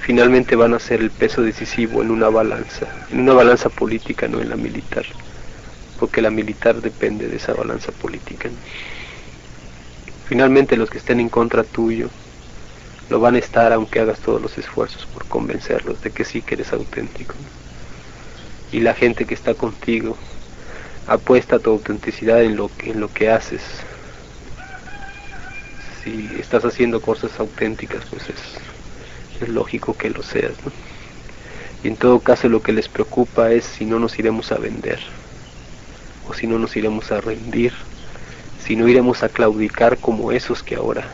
finalmente 0.02 0.54
van 0.54 0.74
a 0.74 0.78
ser 0.78 1.00
el 1.00 1.10
peso 1.10 1.42
decisivo 1.42 2.02
en 2.02 2.12
una 2.12 2.28
balanza, 2.28 2.86
en 3.10 3.22
una 3.22 3.32
balanza 3.32 3.70
política, 3.70 4.28
no 4.28 4.40
en 4.40 4.50
la 4.50 4.56
militar, 4.56 5.04
porque 5.98 6.22
la 6.22 6.30
militar 6.30 6.80
depende 6.80 7.26
de 7.26 7.38
esa 7.38 7.54
balanza 7.54 7.90
política. 7.90 8.48
Finalmente 10.28 10.76
los 10.76 10.88
que 10.88 10.98
estén 10.98 11.18
en 11.18 11.28
contra 11.28 11.64
tuyo 11.64 12.08
lo 13.10 13.18
van 13.18 13.34
a 13.34 13.38
estar 13.38 13.72
aunque 13.72 13.98
hagas 13.98 14.20
todos 14.20 14.40
los 14.40 14.56
esfuerzos 14.56 15.04
por 15.06 15.26
convencerlos 15.26 16.00
de 16.00 16.12
que 16.12 16.24
sí 16.24 16.42
que 16.42 16.54
eres 16.54 16.72
auténtico. 16.72 17.34
Y 18.72 18.80
la 18.80 18.94
gente 18.94 19.26
que 19.26 19.34
está 19.34 19.54
contigo 19.54 20.16
apuesta 21.08 21.58
tu 21.58 21.70
autenticidad 21.70 22.42
en 22.42 22.56
lo 22.56 22.70
que, 22.78 22.92
en 22.92 23.00
lo 23.00 23.12
que 23.12 23.28
haces. 23.28 23.62
Si 26.04 26.30
estás 26.38 26.64
haciendo 26.64 27.02
cosas 27.02 27.38
auténticas, 27.38 28.04
pues 28.08 28.28
es 28.30 28.36
es 29.42 29.48
lógico 29.48 29.96
que 29.96 30.10
lo 30.10 30.22
seas. 30.22 30.52
Y 31.82 31.88
en 31.88 31.96
todo 31.96 32.20
caso 32.20 32.48
lo 32.48 32.62
que 32.62 32.72
les 32.72 32.88
preocupa 32.88 33.50
es 33.50 33.64
si 33.64 33.86
no 33.86 33.98
nos 33.98 34.18
iremos 34.18 34.52
a 34.52 34.58
vender, 34.58 35.00
o 36.28 36.34
si 36.34 36.46
no 36.46 36.58
nos 36.58 36.76
iremos 36.76 37.10
a 37.10 37.20
rendir, 37.20 37.72
si 38.64 38.76
no 38.76 38.86
iremos 38.86 39.22
a 39.22 39.30
claudicar 39.30 39.98
como 39.98 40.30
esos 40.30 40.62
que 40.62 40.76
ahora 40.76 41.08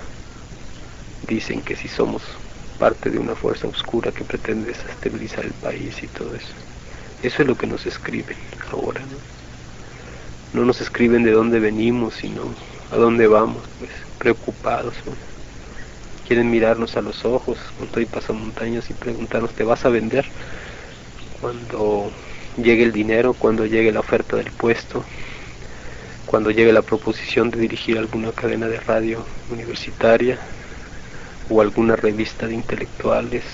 dicen 1.27 1.63
que 1.63 1.77
si 1.77 1.89
somos 1.89 2.23
parte 2.79 3.11
de 3.11 3.19
una 3.19 3.35
fuerza 3.35 3.69
oscura 3.69 4.13
que 4.13 4.25
pretende 4.25 4.69
desestabilizar 4.69 5.45
el 5.45 5.53
país 5.53 6.03
y 6.03 6.07
todo 6.09 6.35
eso. 6.35 6.55
Eso 7.23 7.43
es 7.43 7.49
lo 7.49 7.57
que 7.57 7.67
nos 7.67 7.87
escriben 7.87 8.37
ahora. 8.71 9.01
No, 9.01 10.61
no 10.61 10.67
nos 10.67 10.81
escriben 10.81 11.23
de 11.23 11.31
dónde 11.33 11.59
venimos, 11.59 12.15
sino 12.15 12.43
a 12.93 12.97
dónde 12.97 13.27
vamos, 13.27 13.63
pues 13.79 13.91
preocupados 14.19 14.95
quieren 16.27 16.51
mirarnos 16.51 16.97
a 16.97 17.03
los 17.03 17.25
ojos 17.25 17.59
con 17.79 17.87
todo 17.87 18.01
y 18.01 18.07
pasamontañas 18.07 18.91
y 18.91 18.95
preguntarnos, 18.95 19.53
¿te 19.53 19.63
vas 19.63 19.85
a 19.85 19.91
vender? 19.91 20.25
Cuando 21.41 22.11
llegue 22.57 22.83
el 22.83 22.93
dinero, 22.93 23.35
cuando 23.35 23.65
llegue 23.65 23.93
la 23.93 24.01
oferta 24.01 24.37
del 24.37 24.51
puesto, 24.51 25.05
cuando 26.27 26.51
llegue 26.51 26.73
la 26.73 26.83
proposición 26.83 27.51
de 27.51 27.61
dirigir 27.61 27.99
alguna 27.99 28.33
cadena 28.33 28.67
de 28.67 28.81
radio 28.81 29.25
universitaria 29.51 30.39
o 31.49 31.61
alguna 31.61 31.97
revista 31.97 32.47
de 32.47 32.55
intelectuales 32.55 33.47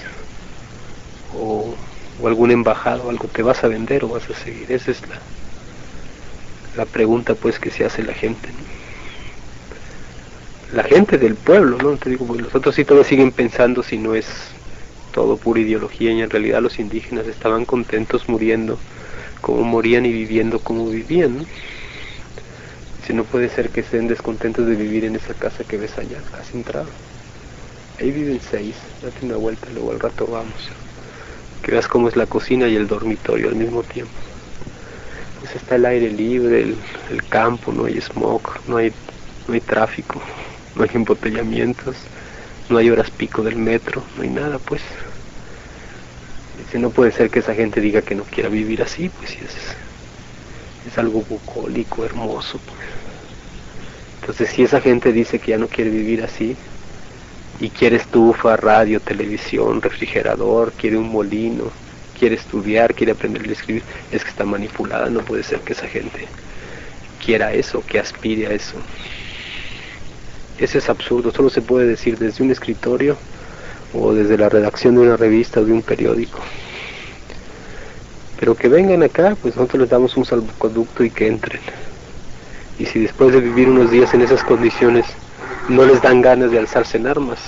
o, 1.27 1.79
o 2.17 2.29
alguna 2.29 2.53
embajada 2.53 3.03
o 3.03 3.11
algo, 3.11 3.29
¿te 3.29 3.43
vas 3.43 3.65
a 3.65 3.69
vender 3.69 4.05
o 4.05 4.09
vas 4.11 4.31
a 4.31 4.35
seguir? 4.35 4.71
Esa 4.71 4.91
es 4.93 5.07
la, 5.09 5.33
la 6.73 6.87
pregunta 6.87 7.37
pues 7.37 7.61
que 7.61 7.71
se 7.71 7.85
hace 7.85 8.03
la 8.03 8.15
gente 8.15 8.53
la 10.69 10.83
gente 10.85 11.19
del 11.19 11.37
pueblo, 11.39 11.79
¿no? 11.79 11.99
Te 11.99 12.11
digo, 12.11 12.35
los 12.35 12.55
otros 12.55 12.75
sí 12.75 12.85
todavía 12.85 13.09
siguen 13.09 13.33
pensando 13.33 13.83
si 13.83 13.99
no 13.99 14.15
es 14.15 14.61
todo 15.11 15.39
pura 15.39 15.61
ideología 15.61 16.13
y 16.13 16.21
en 16.23 16.31
realidad 16.31 16.63
los 16.63 16.79
indígenas 16.79 17.27
estaban 17.29 17.67
contentos 17.67 18.29
muriendo 18.29 18.83
como 19.41 19.65
morían 19.65 20.07
y 20.07 20.13
viviendo 20.13 20.63
como 20.63 20.89
vivían, 20.89 21.49
Si 22.97 23.13
no 23.13 23.27
puede 23.29 23.51
ser 23.51 23.71
que 23.71 23.81
estén 23.81 24.07
descontentos 24.07 24.67
de 24.67 24.77
vivir 24.77 25.05
en 25.05 25.15
esa 25.15 25.35
casa 25.35 25.65
que 25.65 25.77
ves 25.77 25.99
allá, 25.99 26.25
has 26.33 26.55
entrado. 26.55 27.03
Ahí 28.03 28.11
viven 28.11 28.41
seis, 28.51 28.75
date 29.01 29.25
una 29.25 29.37
vuelta, 29.37 29.69
luego 29.73 29.93
al 29.93 30.01
rato 30.01 30.27
vamos. 30.27 30.69
Que 31.63 31.71
veas 31.71 31.87
cómo 31.87 32.09
es 32.09 32.17
la 32.17 32.27
cocina 32.27 32.67
y 32.67 32.75
el 32.75 32.89
dormitorio 32.89 33.49
al 33.49 33.55
mismo 33.55 33.85
tiempo. 33.85 34.11
Pues 35.39 35.55
está 35.55 35.77
el 35.77 35.87
aire 35.87 36.11
libre, 36.11 36.75
el, 37.11 37.23
campo, 37.29 37.73
no 37.73 37.85
hay 37.85 38.01
smog, 38.01 38.43
no 38.67 38.79
hay, 38.79 38.93
tráfico 39.65 40.21
no 40.75 40.83
hay 40.83 40.91
embotellamientos, 40.95 41.95
no 42.69 42.79
hay 42.79 42.91
horas 42.91 43.09
pico 43.13 43.45
del 43.45 43.55
metro, 43.55 44.03
no 44.17 44.25
hay 44.25 44.31
nada, 44.31 44.59
pues. 44.59 44.83
No 46.75 46.91
puede 46.91 47.13
ser 47.13 47.31
que 47.31 47.39
esa 47.39 47.55
gente 47.55 47.81
diga 47.81 48.03
que 48.03 48.17
no 48.17 48.25
quiera 48.25 48.49
vivir 48.49 48.83
así, 48.83 49.11
pues 49.11 49.31
es, 49.31 49.77
es 50.91 50.99
algo 50.99 51.23
bucólico, 51.23 52.05
hermoso. 52.05 52.59
Pues. 52.59 52.79
Entonces, 54.23 54.51
si 54.51 54.65
esa 54.65 54.81
gente 54.81 55.13
dice 55.13 55.39
que 55.39 55.53
ya 55.53 55.59
no 55.59 55.69
quiere 55.69 55.91
vivir 55.91 56.25
así, 56.25 56.57
y 57.63 57.71
quiere 57.71 57.95
estufa, 57.95 58.57
radio, 58.57 58.99
televisión, 58.99 59.81
refrigerador, 59.81 60.73
quiere 60.73 60.97
un 60.97 61.09
molino, 61.13 61.71
quiere 62.19 62.35
estudiar, 62.35 62.93
quiere 62.93 63.13
aprender 63.13 63.49
a 63.49 63.53
escribir, 63.53 63.85
es 64.11 64.25
que 64.25 64.31
está 64.31 64.45
manipulada, 64.45 65.09
no 65.09 65.21
puede 65.21 65.45
ser 65.45 65.61
que 65.61 65.73
esa 65.73 65.87
gente 65.87 66.27
quiera 67.25 67.53
eso, 67.53 67.81
que 67.87 68.01
aspire 68.01 68.49
a 68.49 68.51
eso. 68.51 68.75
Ese 70.59 70.79
es 70.79 70.89
absurdo, 70.89 71.31
solo 71.31 71.51
se 71.51 71.63
puede 71.63 71.87
decir 71.87 72.19
desde 72.19 72.43
un 72.43 72.51
escritorio 72.51 73.17
o 73.95 74.13
desde 74.13 74.37
la 74.37 74.49
redacción 74.49 74.97
de 74.97 75.03
una 75.03 75.17
revista 75.17 75.61
o 75.61 75.65
de 75.65 75.73
un 75.73 75.83
periódico. 75.83 76.41
Pero 78.41 78.57
que 78.57 78.67
vengan 78.67 79.05
acá, 79.05 79.37
pues 79.41 79.55
nosotros 79.55 79.83
les 79.83 79.91
damos 79.91 80.17
un 80.17 80.25
salvoconducto 80.25 81.05
y 81.05 81.11
que 81.11 81.29
entren. 81.29 81.61
Y 82.81 82.87
si 82.87 82.99
después 82.99 83.33
de 83.33 83.41
vivir 83.41 83.69
unos 83.69 83.93
días 83.93 84.13
en 84.15 84.23
esas 84.23 84.43
condiciones 84.43 85.07
no 85.69 85.85
les 85.85 86.01
dan 86.03 86.21
ganas 86.23 86.51
de 86.51 86.59
alzarse 86.59 86.97
en 86.97 87.07
armas, 87.07 87.41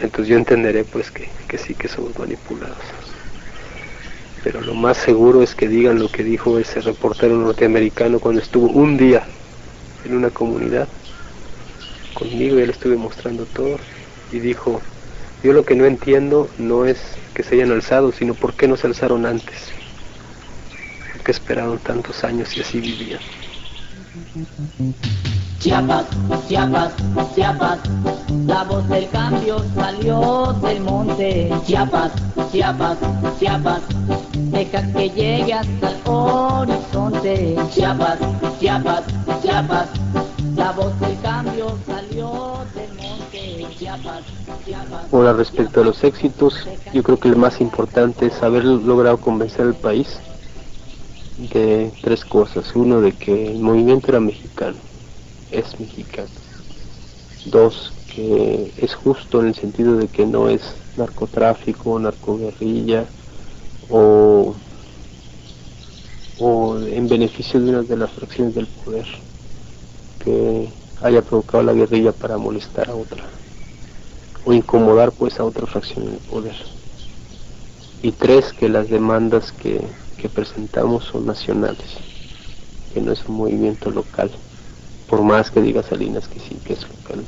entonces 0.00 0.28
yo 0.28 0.36
entenderé 0.36 0.84
pues 0.84 1.10
que, 1.10 1.28
que 1.48 1.58
sí 1.58 1.74
que 1.74 1.88
somos 1.88 2.18
manipulados. 2.18 2.76
Pero 4.42 4.60
lo 4.60 4.74
más 4.74 4.98
seguro 4.98 5.42
es 5.42 5.54
que 5.54 5.68
digan 5.68 5.98
lo 5.98 6.08
que 6.08 6.22
dijo 6.22 6.58
ese 6.58 6.80
reportero 6.80 7.36
norteamericano 7.36 8.20
cuando 8.20 8.42
estuvo 8.42 8.68
un 8.68 8.96
día 8.96 9.22
en 10.04 10.14
una 10.16 10.30
comunidad 10.30 10.88
conmigo, 12.12 12.58
ya 12.58 12.66
le 12.66 12.72
estuve 12.72 12.96
mostrando 12.96 13.44
todo, 13.46 13.78
y 14.32 14.38
dijo, 14.38 14.80
yo 15.42 15.52
lo 15.52 15.64
que 15.64 15.74
no 15.74 15.84
entiendo 15.84 16.48
no 16.58 16.86
es 16.86 16.98
que 17.34 17.42
se 17.42 17.56
hayan 17.56 17.72
alzado, 17.72 18.12
sino 18.12 18.34
por 18.34 18.54
qué 18.54 18.68
no 18.68 18.76
se 18.76 18.86
alzaron 18.86 19.26
antes, 19.26 19.72
por 21.12 21.22
qué 21.22 21.32
esperaron 21.32 21.78
tantos 21.78 22.22
años 22.24 22.56
y 22.56 22.60
así 22.60 22.80
vivían. 22.80 23.20
Chiapas, 25.64 26.04
Chiapas, 26.46 26.92
Chiapas, 27.34 27.78
la 28.46 28.64
voz 28.64 28.86
del 28.86 29.08
cambio 29.08 29.64
salió 29.74 30.52
del 30.60 30.82
monte. 30.82 31.50
Chiapas, 31.64 32.12
Chiapas, 32.52 32.98
Chiapas, 33.40 33.80
deja 34.34 34.92
que 34.92 35.08
llegue 35.08 35.54
hasta 35.54 35.90
el 35.90 35.96
horizonte. 36.04 37.56
Chiapas, 37.70 38.18
Chiapas, 38.60 39.04
Chiapas, 39.40 39.88
la 40.54 40.72
voz 40.72 41.00
del 41.00 41.18
cambio 41.22 41.78
salió 41.86 42.58
del 42.74 42.92
monte. 42.98 43.66
Chiapas, 43.78 44.20
Chiapas. 44.66 45.12
Ahora 45.14 45.32
respecto 45.32 45.80
a 45.80 45.84
los 45.84 46.04
éxitos, 46.04 46.68
yo 46.92 47.02
creo 47.02 47.18
que 47.18 47.30
lo 47.30 47.38
más 47.38 47.62
importante 47.62 48.26
es 48.26 48.42
haber 48.42 48.66
logrado 48.66 49.16
convencer 49.16 49.62
al 49.62 49.74
país 49.74 50.20
de 51.38 51.90
tres 52.02 52.22
cosas. 52.26 52.70
Uno, 52.74 53.00
de 53.00 53.12
que 53.12 53.52
el 53.52 53.60
movimiento 53.60 54.08
era 54.08 54.20
mexicano 54.20 54.76
es 55.50 55.78
mexicano. 55.78 56.28
Dos, 57.46 57.92
que 58.14 58.72
es 58.78 58.94
justo 58.94 59.40
en 59.40 59.48
el 59.48 59.54
sentido 59.54 59.96
de 59.96 60.08
que 60.08 60.26
no 60.26 60.48
es 60.48 60.62
narcotráfico, 60.96 61.98
narcoguerrilla 61.98 63.04
o, 63.90 64.54
en 66.86 67.08
beneficio 67.08 67.60
de 67.60 67.70
una 67.70 67.82
de 67.82 67.96
las 67.96 68.10
fracciones 68.10 68.54
del 68.54 68.66
poder 68.66 69.06
que 70.24 70.68
haya 71.02 71.22
provocado 71.22 71.62
la 71.62 71.72
guerrilla 71.72 72.12
para 72.12 72.38
molestar 72.38 72.90
a 72.90 72.94
otra 72.94 73.24
o 74.44 74.52
incomodar 74.52 75.12
pues 75.12 75.38
a 75.40 75.44
otra 75.44 75.66
fracción 75.66 76.06
del 76.06 76.18
poder. 76.18 76.56
Y 78.02 78.12
tres, 78.12 78.52
que 78.52 78.68
las 78.68 78.88
demandas 78.90 79.52
que 79.52 79.80
presentamos 80.34 81.04
son 81.04 81.26
nacionales, 81.26 81.98
que 82.92 83.00
no 83.00 83.12
es 83.12 83.24
un 83.26 83.36
movimiento 83.36 83.90
local 83.90 84.30
por 85.08 85.22
más 85.22 85.50
que 85.50 85.60
diga 85.62 85.82
Salinas 85.82 86.28
que 86.28 86.40
sí, 86.40 86.56
que 86.64 86.74
es 86.74 86.82
local. 86.82 87.24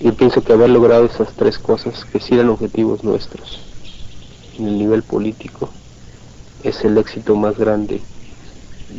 Yo 0.00 0.14
pienso 0.14 0.42
que 0.42 0.52
haber 0.52 0.70
logrado 0.70 1.06
esas 1.06 1.32
tres 1.34 1.58
cosas, 1.58 2.04
que 2.04 2.20
sí 2.20 2.34
eran 2.34 2.50
objetivos 2.50 3.02
nuestros, 3.02 3.58
en 4.58 4.68
el 4.68 4.78
nivel 4.78 5.02
político, 5.02 5.70
es 6.62 6.84
el 6.84 6.98
éxito 6.98 7.34
más 7.36 7.58
grande 7.58 8.00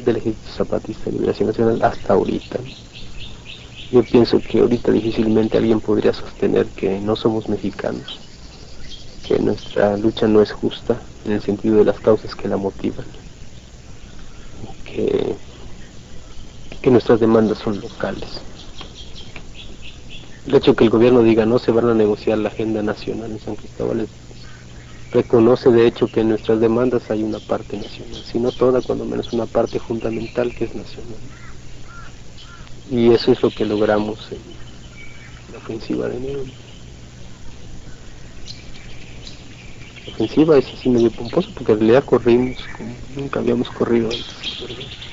del 0.06 0.18
Ejército 0.18 0.50
Zapatista 0.56 1.06
de 1.06 1.12
Liberación 1.14 1.48
Nacional 1.48 1.82
hasta 1.84 2.14
ahorita. 2.14 2.60
Yo 3.92 4.04
pienso 4.04 4.40
que 4.40 4.60
ahorita 4.60 4.92
difícilmente 4.92 5.58
alguien 5.58 5.80
podría 5.80 6.14
sostener 6.14 6.68
que 6.68 7.00
no 7.00 7.16
somos 7.16 7.50
mexicanos, 7.50 8.20
que 9.28 9.40
nuestra 9.40 9.98
lucha 9.98 10.28
no 10.28 10.42
es 10.42 10.52
justa 10.52 11.00
en 11.26 11.32
el 11.34 11.42
sentido 11.42 11.78
de 11.78 11.86
las 11.86 12.00
causas 12.00 12.36
que 12.36 12.48
la 12.48 12.58
motivan, 12.58 13.06
que 14.86 15.36
que 16.82 16.92
nuestras 16.92 17.20
demandas 17.20 17.58
son 17.60 17.80
locales. 17.80 18.42
El 20.48 20.56
hecho 20.56 20.76
que 20.76 20.84
el 20.84 20.90
gobierno 20.90 21.22
diga 21.22 21.46
no 21.46 21.60
se 21.60 21.72
van 21.72 21.90
a 21.90 21.94
negociar 21.94 22.38
la 22.38 22.50
agenda 22.50 22.82
nacional 22.82 23.32
en 23.32 23.40
San 23.40 23.56
Cristóbal 23.56 24.08
reconoce 25.12 25.72
de 25.72 25.88
hecho 25.88 26.08
que 26.08 26.22
en 26.22 26.30
nuestras 26.30 26.60
demandas 26.60 27.10
hay 27.10 27.24
una 27.24 27.40
parte 27.40 27.78
nacional, 27.78 28.22
sino 28.24 28.52
toda, 28.52 28.82
cuando 28.82 29.06
menos 29.06 29.34
una 29.34 29.46
parte 29.46 29.80
fundamental 29.80 30.54
que 30.54 30.66
es 30.66 30.76
nacional. 30.76 31.18
Y 32.92 33.12
eso 33.12 33.32
es 33.32 33.42
lo 33.42 33.50
que 33.50 33.66
logramos 33.66 34.20
en 34.32 34.40
la 35.52 35.58
ofensiva 35.60 36.08
de 36.08 36.18
enero. 36.18 36.44
Ofensiva 40.14 40.58
es 40.58 40.66
así 40.68 40.90
medio 40.90 41.12
pomposo 41.12 41.50
porque 41.54 41.72
en 41.74 41.80
realidad 41.80 42.04
corrimos 42.04 42.58
como 42.76 42.94
nunca 43.16 43.40
habíamos 43.40 43.70
corrido 43.70 44.10
antes. 44.10 45.09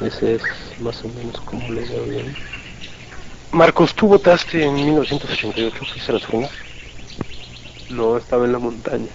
Ese 0.00 0.36
es 0.36 0.42
más 0.80 1.04
o 1.04 1.08
menos 1.08 1.38
como 1.42 1.70
le 1.70 1.82
veo 1.82 2.04
bien. 2.04 2.34
Marcos, 3.52 3.94
¿tú 3.94 4.06
votaste 4.08 4.64
en 4.64 4.74
1988? 4.74 5.84
¿Fuiste 5.84 6.10
a 6.10 6.14
las 6.14 6.28
urnas? 6.28 6.50
No, 7.90 8.16
estaba 8.16 8.46
en 8.46 8.52
la 8.52 8.58
montaña. 8.58 9.10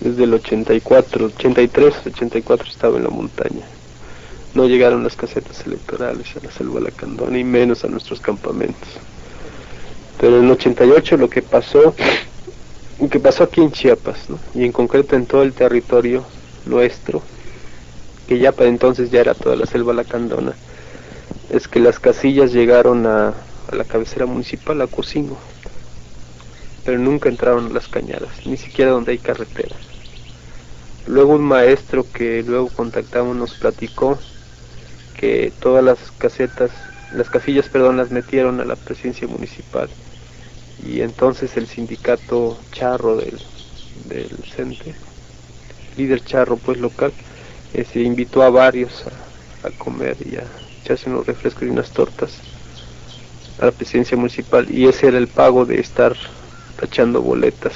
Desde 0.00 0.24
el 0.24 0.34
84, 0.34 1.26
83, 1.26 1.94
84 2.06 2.68
estaba 2.68 2.96
en 2.96 3.04
la 3.04 3.10
montaña. 3.10 3.66
No 4.54 4.66
llegaron 4.66 5.02
las 5.02 5.16
casetas 5.16 5.66
electorales 5.66 6.28
a 6.36 6.44
la 6.44 6.50
selva 6.50 6.80
lacandona 6.80 7.36
y 7.36 7.44
menos 7.44 7.84
a 7.84 7.88
nuestros 7.88 8.20
campamentos. 8.20 8.88
Pero 10.18 10.38
en 10.38 10.44
el 10.44 10.50
88 10.52 11.16
lo 11.18 11.28
que 11.28 11.42
pasó, 11.42 11.94
lo 13.00 13.08
que 13.08 13.20
pasó 13.20 13.44
aquí 13.44 13.60
en 13.60 13.72
Chiapas, 13.72 14.30
¿no? 14.30 14.38
y 14.54 14.64
en 14.64 14.72
concreto 14.72 15.16
en 15.16 15.26
todo 15.26 15.42
el 15.42 15.52
territorio 15.52 16.24
nuestro, 16.64 17.22
que 18.26 18.38
ya 18.38 18.52
para 18.52 18.68
entonces 18.68 19.10
ya 19.10 19.20
era 19.20 19.34
toda 19.34 19.56
la 19.56 19.66
selva 19.66 19.92
lacandona, 19.92 20.54
es 21.50 21.68
que 21.68 21.80
las 21.80 21.98
casillas 21.98 22.52
llegaron 22.52 23.06
a, 23.06 23.34
la 23.72 23.84
cabecera 23.84 24.26
municipal, 24.26 24.80
a 24.80 24.86
Cocingo, 24.86 25.38
pero 26.84 26.98
nunca 26.98 27.28
entraron 27.28 27.66
a 27.66 27.70
las 27.70 27.88
cañadas, 27.88 28.46
ni 28.46 28.56
siquiera 28.56 28.90
donde 28.90 29.12
hay 29.12 29.18
carretera. 29.18 29.76
Luego 31.06 31.34
un 31.34 31.44
maestro 31.44 32.06
que 32.12 32.42
luego 32.42 32.68
contactamos 32.68 33.36
nos 33.36 33.54
platicó 33.54 34.18
que 35.18 35.52
todas 35.60 35.84
las 35.84 35.98
casetas, 36.18 36.70
las 37.12 37.30
casillas, 37.30 37.68
perdón, 37.68 37.96
las 37.96 38.10
metieron 38.10 38.60
a 38.60 38.64
la 38.64 38.76
presidencia 38.76 39.28
municipal. 39.28 39.88
Y 40.86 41.00
entonces 41.02 41.56
el 41.56 41.66
sindicato 41.66 42.58
charro 42.72 43.16
del, 43.16 43.38
del 44.06 44.28
CENTE, 44.54 44.94
líder 45.96 46.24
charro 46.24 46.56
pues 46.56 46.78
local, 46.78 47.12
se 47.82 48.00
invitó 48.00 48.42
a 48.42 48.50
varios 48.50 49.04
a, 49.64 49.70
comer 49.70 50.16
y 50.24 50.36
a 50.36 50.44
echarse 50.82 51.10
unos 51.10 51.26
refrescos 51.26 51.64
y 51.64 51.70
unas 51.70 51.90
tortas 51.90 52.38
a 53.60 53.66
la 53.66 53.72
presidencia 53.72 54.16
municipal. 54.16 54.70
Y 54.70 54.86
ese 54.86 55.08
era 55.08 55.18
el 55.18 55.26
pago 55.26 55.64
de 55.64 55.80
estar 55.80 56.14
tachando 56.78 57.20
boletas. 57.20 57.72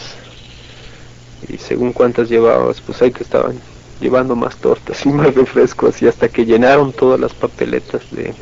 Y 1.49 1.59
según 1.59 1.93
cuántas 1.93 2.29
llevabas 2.29 2.81
pues 2.81 3.03
ahí 3.03 3.11
te 3.11 3.25
estaban 3.25 3.59
llevando 4.01 4.37
más 4.37 4.57
tortas 4.57 5.05
y 5.05 5.09
más 5.09 5.35
refrescos. 5.35 6.01
Y 6.03 6.07
hasta 6.07 6.29
que 6.29 6.47
llenaron 6.47 6.93
todas 6.93 7.19
las 7.19 7.35
papeletas 7.35 8.03
de 8.13 8.35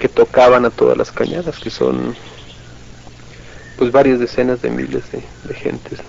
que 0.00 0.08
tocaban 0.08 0.64
a 0.64 0.70
todas 0.70 0.96
las 0.96 1.12
cañadas 1.12 1.58
que 1.58 1.70
son 1.70 2.16
pues 3.76 3.92
varias 3.92 4.18
decenas 4.18 4.60
de 4.62 4.70
miles 4.70 5.10
de, 5.12 5.22
de 5.44 5.54
gentes 5.54 6.00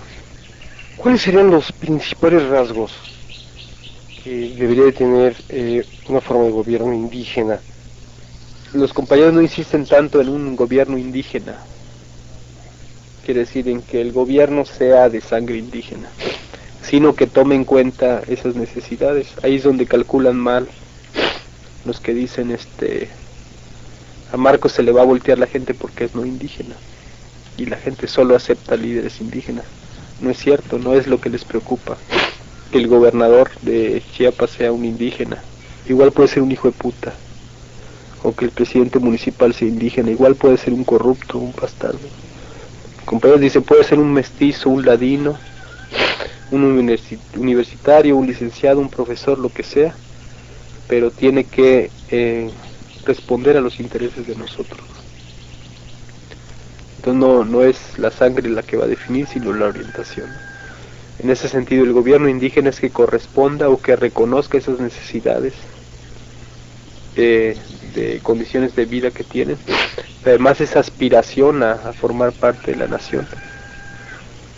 ¿Cuáles 0.96 1.22
serían 1.22 1.50
los 1.50 1.72
principales 1.72 2.48
rasgos 2.48 2.92
que 4.22 4.54
debería 4.56 4.84
de 4.84 4.92
tener 4.92 5.36
eh, 5.48 5.84
una 6.08 6.20
forma 6.20 6.44
de 6.44 6.50
gobierno 6.50 6.92
indígena. 6.92 7.60
Los 8.72 8.92
compañeros 8.92 9.34
no 9.34 9.42
insisten 9.42 9.84
tanto 9.84 10.20
en 10.20 10.28
un 10.28 10.56
gobierno 10.56 10.96
indígena, 10.96 11.58
quiere 13.24 13.40
decir 13.40 13.68
en 13.68 13.82
que 13.82 14.00
el 14.00 14.12
gobierno 14.12 14.64
sea 14.64 15.08
de 15.08 15.20
sangre 15.20 15.58
indígena, 15.58 16.08
sino 16.82 17.14
que 17.14 17.26
tome 17.26 17.54
en 17.54 17.64
cuenta 17.64 18.22
esas 18.28 18.54
necesidades. 18.54 19.28
Ahí 19.42 19.56
es 19.56 19.64
donde 19.64 19.86
calculan 19.86 20.38
mal 20.38 20.68
los 21.84 22.00
que 22.00 22.14
dicen 22.14 22.50
este 22.52 23.10
a 24.32 24.36
Marcos 24.38 24.72
se 24.72 24.82
le 24.82 24.92
va 24.92 25.02
a 25.02 25.06
voltear 25.06 25.38
la 25.38 25.46
gente 25.46 25.74
porque 25.74 26.04
es 26.04 26.14
no 26.14 26.24
indígena 26.24 26.74
y 27.58 27.66
la 27.66 27.76
gente 27.76 28.06
solo 28.06 28.34
acepta 28.34 28.76
líderes 28.76 29.20
indígenas. 29.20 29.66
No 30.20 30.30
es 30.30 30.38
cierto, 30.38 30.78
no 30.78 30.94
es 30.94 31.06
lo 31.06 31.20
que 31.20 31.28
les 31.28 31.44
preocupa 31.44 31.98
que 32.72 32.78
el 32.78 32.88
gobernador 32.88 33.50
de 33.60 34.02
Chiapas 34.12 34.50
sea 34.50 34.72
un 34.72 34.84
indígena. 34.84 35.42
Igual 35.88 36.10
puede 36.10 36.28
ser 36.28 36.42
un 36.42 36.50
hijo 36.50 36.68
de 36.68 36.72
puta. 36.72 37.12
O 38.22 38.34
que 38.34 38.46
el 38.46 38.50
presidente 38.50 38.98
municipal 38.98 39.52
sea 39.52 39.68
indígena. 39.68 40.10
Igual 40.10 40.34
puede 40.36 40.56
ser 40.56 40.72
un 40.72 40.82
corrupto, 40.82 41.38
un 41.38 41.52
bastardo. 41.52 42.00
compañeros 43.04 43.42
dice 43.42 43.60
puede 43.60 43.84
ser 43.84 43.98
un 43.98 44.12
mestizo, 44.12 44.70
un 44.70 44.86
ladino, 44.86 45.36
un 46.50 46.64
universitario, 47.36 48.16
un 48.16 48.26
licenciado, 48.26 48.80
un 48.80 48.88
profesor, 48.88 49.38
lo 49.38 49.50
que 49.50 49.62
sea, 49.62 49.94
pero 50.88 51.10
tiene 51.10 51.44
que 51.44 51.90
eh, 52.10 52.50
responder 53.04 53.56
a 53.56 53.60
los 53.60 53.80
intereses 53.80 54.26
de 54.26 54.34
nosotros. 54.36 54.80
Entonces 56.96 57.20
no, 57.20 57.44
no 57.44 57.62
es 57.62 57.98
la 57.98 58.10
sangre 58.10 58.48
la 58.48 58.62
que 58.62 58.76
va 58.76 58.84
a 58.84 58.88
definir, 58.88 59.26
sino 59.26 59.52
la 59.52 59.66
orientación. 59.66 60.30
En 61.22 61.30
ese 61.30 61.48
sentido, 61.48 61.84
el 61.84 61.92
gobierno 61.92 62.28
indígena 62.28 62.70
es 62.70 62.80
que 62.80 62.90
corresponda 62.90 63.68
o 63.68 63.80
que 63.80 63.94
reconozca 63.94 64.58
esas 64.58 64.80
necesidades 64.80 65.54
eh, 67.14 67.56
de 67.94 68.18
condiciones 68.20 68.74
de 68.74 68.86
vida 68.86 69.12
que 69.12 69.22
tienen, 69.22 69.56
además 70.24 70.60
esa 70.60 70.80
aspiración 70.80 71.62
a, 71.62 71.72
a 71.72 71.92
formar 71.92 72.32
parte 72.32 72.72
de 72.72 72.78
la 72.78 72.88
nación, 72.88 73.24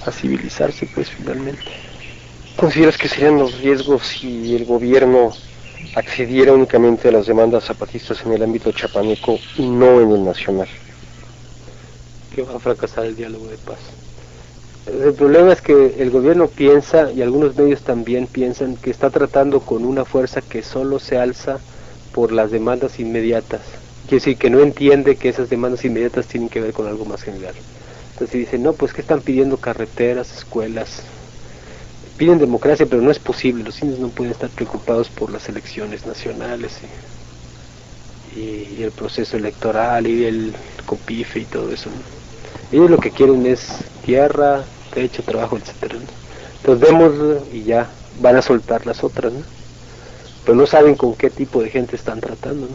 a 0.06 0.10
civilizarse 0.10 0.88
pues 0.94 1.10
finalmente. 1.10 1.70
¿Consideras 2.56 2.96
que 2.96 3.08
serían 3.08 3.38
los 3.38 3.58
riesgos 3.58 4.06
si 4.06 4.54
el 4.54 4.64
gobierno 4.64 5.32
accediera 5.96 6.52
únicamente 6.52 7.08
a 7.08 7.12
las 7.12 7.26
demandas 7.26 7.64
zapatistas 7.64 8.24
en 8.24 8.32
el 8.32 8.42
ámbito 8.42 8.72
chapaneco 8.72 9.38
y 9.58 9.66
no 9.66 10.00
en 10.00 10.12
el 10.12 10.24
nacional? 10.24 10.68
Que 12.34 12.42
va 12.42 12.56
a 12.56 12.60
fracasar 12.60 13.04
el 13.04 13.16
diálogo 13.16 13.48
de 13.48 13.58
paz. 13.58 13.80
El 14.86 15.14
problema 15.14 15.52
es 15.52 15.62
que 15.62 15.96
el 15.98 16.10
gobierno 16.10 16.48
piensa, 16.48 17.10
y 17.10 17.22
algunos 17.22 17.56
medios 17.56 17.82
también 17.82 18.26
piensan, 18.26 18.76
que 18.76 18.90
está 18.90 19.10
tratando 19.10 19.60
con 19.60 19.84
una 19.84 20.04
fuerza 20.04 20.42
que 20.42 20.62
solo 20.62 20.98
se 20.98 21.16
alza 21.16 21.58
por 22.12 22.32
las 22.32 22.50
demandas 22.50 23.00
inmediatas. 23.00 23.62
Quiere 24.02 24.16
decir 24.16 24.36
que 24.36 24.50
no 24.50 24.60
entiende 24.60 25.16
que 25.16 25.30
esas 25.30 25.48
demandas 25.48 25.84
inmediatas 25.84 26.26
tienen 26.26 26.50
que 26.50 26.60
ver 26.60 26.74
con 26.74 26.86
algo 26.86 27.06
más 27.06 27.22
general. 27.22 27.54
Entonces 28.12 28.40
dicen, 28.40 28.62
no, 28.62 28.74
pues 28.74 28.92
que 28.92 29.00
están 29.00 29.22
pidiendo 29.22 29.56
carreteras, 29.56 30.36
escuelas, 30.36 31.02
piden 32.16 32.38
democracia, 32.38 32.86
pero 32.86 33.02
no 33.02 33.10
es 33.10 33.18
posible. 33.18 33.64
Los 33.64 33.80
indios 33.82 33.98
no 33.98 34.08
pueden 34.10 34.32
estar 34.32 34.50
preocupados 34.50 35.08
por 35.08 35.32
las 35.32 35.48
elecciones 35.48 36.06
nacionales 36.06 36.78
y, 38.36 38.82
el 38.82 38.92
proceso 38.92 39.36
electoral 39.36 40.06
y 40.06 40.24
el 40.24 40.54
copife 40.84 41.40
y 41.40 41.44
todo 41.46 41.72
eso. 41.72 41.90
Ellos 42.74 42.90
lo 42.90 42.98
que 42.98 43.12
quieren 43.12 43.46
es 43.46 43.68
tierra, 44.04 44.64
techo, 44.92 45.22
trabajo, 45.22 45.56
etcétera. 45.56 45.94
Entonces 46.56 46.88
vemos 46.88 47.12
y 47.52 47.62
ya 47.62 47.88
van 48.20 48.34
a 48.34 48.42
soltar 48.42 48.84
las 48.84 49.04
otras, 49.04 49.32
pero 50.44 50.56
no 50.56 50.66
saben 50.66 50.96
con 50.96 51.14
qué 51.14 51.30
tipo 51.30 51.62
de 51.62 51.70
gente 51.70 51.94
están 51.94 52.20
tratando. 52.20 52.66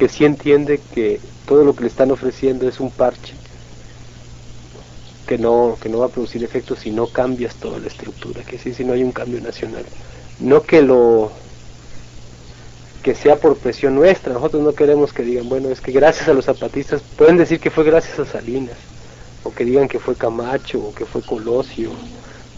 Que 0.00 0.08
sí 0.08 0.24
entiende 0.24 0.80
que 0.92 1.20
todo 1.46 1.62
lo 1.62 1.76
que 1.76 1.82
le 1.82 1.86
están 1.86 2.10
ofreciendo 2.10 2.68
es 2.68 2.80
un 2.80 2.90
parche 2.90 3.34
que 5.28 5.38
no, 5.38 5.78
que 5.80 5.90
no 5.90 6.00
va 6.00 6.06
a 6.06 6.08
producir 6.08 6.42
efectos 6.42 6.80
si 6.80 6.90
no 6.90 7.06
cambias 7.06 7.54
toda 7.54 7.78
la 7.78 7.86
estructura, 7.86 8.42
que 8.42 8.58
sí, 8.58 8.74
si 8.74 8.82
no 8.82 8.94
hay 8.94 9.04
un 9.04 9.12
cambio 9.12 9.40
nacional. 9.40 9.84
No 10.40 10.62
que 10.62 10.82
lo 10.82 11.30
que 13.04 13.14
sea 13.14 13.36
por 13.36 13.56
presión 13.58 13.94
nuestra, 13.94 14.32
nosotros 14.32 14.64
no 14.64 14.72
queremos 14.72 15.12
que 15.12 15.22
digan, 15.22 15.48
bueno, 15.48 15.68
es 15.68 15.80
que 15.80 15.92
gracias 15.92 16.28
a 16.28 16.34
los 16.34 16.46
zapatistas, 16.46 17.00
pueden 17.16 17.36
decir 17.36 17.60
que 17.60 17.70
fue 17.70 17.84
gracias 17.84 18.18
a 18.18 18.26
Salinas, 18.26 18.74
o 19.46 19.54
que 19.54 19.64
digan 19.64 19.88
que 19.88 19.98
fue 19.98 20.14
Camacho, 20.16 20.78
o 20.78 20.94
que 20.94 21.06
fue 21.06 21.22
Colosio, 21.22 21.90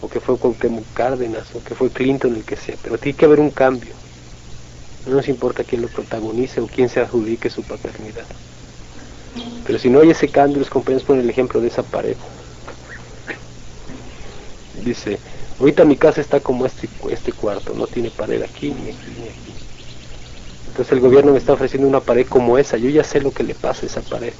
o 0.01 0.09
que 0.09 0.19
fue 0.19 0.37
Cuauhtémoc 0.37 0.85
Cárdenas, 0.93 1.47
o 1.55 1.63
que 1.63 1.75
fue 1.75 1.89
Clinton, 1.89 2.35
el 2.35 2.43
que 2.43 2.55
sea, 2.55 2.75
pero 2.81 2.97
tiene 2.97 3.17
que 3.17 3.25
haber 3.25 3.39
un 3.39 3.51
cambio. 3.51 3.93
No 5.07 5.15
nos 5.15 5.27
importa 5.27 5.63
quién 5.63 5.81
lo 5.81 5.87
protagonice 5.87 6.61
o 6.61 6.67
quién 6.67 6.89
se 6.89 6.99
adjudique 6.99 7.49
su 7.49 7.63
paternidad. 7.63 8.25
Pero 9.65 9.79
si 9.79 9.89
no 9.89 10.01
hay 10.01 10.11
ese 10.11 10.27
cambio, 10.29 10.59
los 10.59 10.69
compañeros 10.69 11.05
ponen 11.05 11.23
el 11.23 11.29
ejemplo 11.29 11.61
de 11.61 11.67
esa 11.67 11.83
pared 11.83 12.17
dice, 14.83 15.19
ahorita 15.59 15.85
mi 15.85 15.97
casa 15.97 16.21
está 16.21 16.39
como 16.39 16.65
este, 16.65 16.89
este 17.09 17.31
cuarto, 17.31 17.73
no 17.73 17.87
tiene 17.87 18.09
pared 18.09 18.41
aquí 18.41 18.69
ni 18.69 18.89
aquí 18.89 19.11
ni 19.19 19.27
aquí. 19.27 19.53
Entonces 20.67 20.91
el 20.93 20.99
gobierno 20.99 21.33
me 21.33 21.37
está 21.37 21.53
ofreciendo 21.53 21.87
una 21.87 21.99
pared 21.99 22.25
como 22.27 22.57
esa, 22.57 22.77
yo 22.77 22.89
ya 22.89 23.03
sé 23.03 23.21
lo 23.21 23.31
que 23.31 23.43
le 23.43 23.55
pasa 23.55 23.83
a 23.83 23.85
esa 23.85 24.01
pared. 24.01 24.33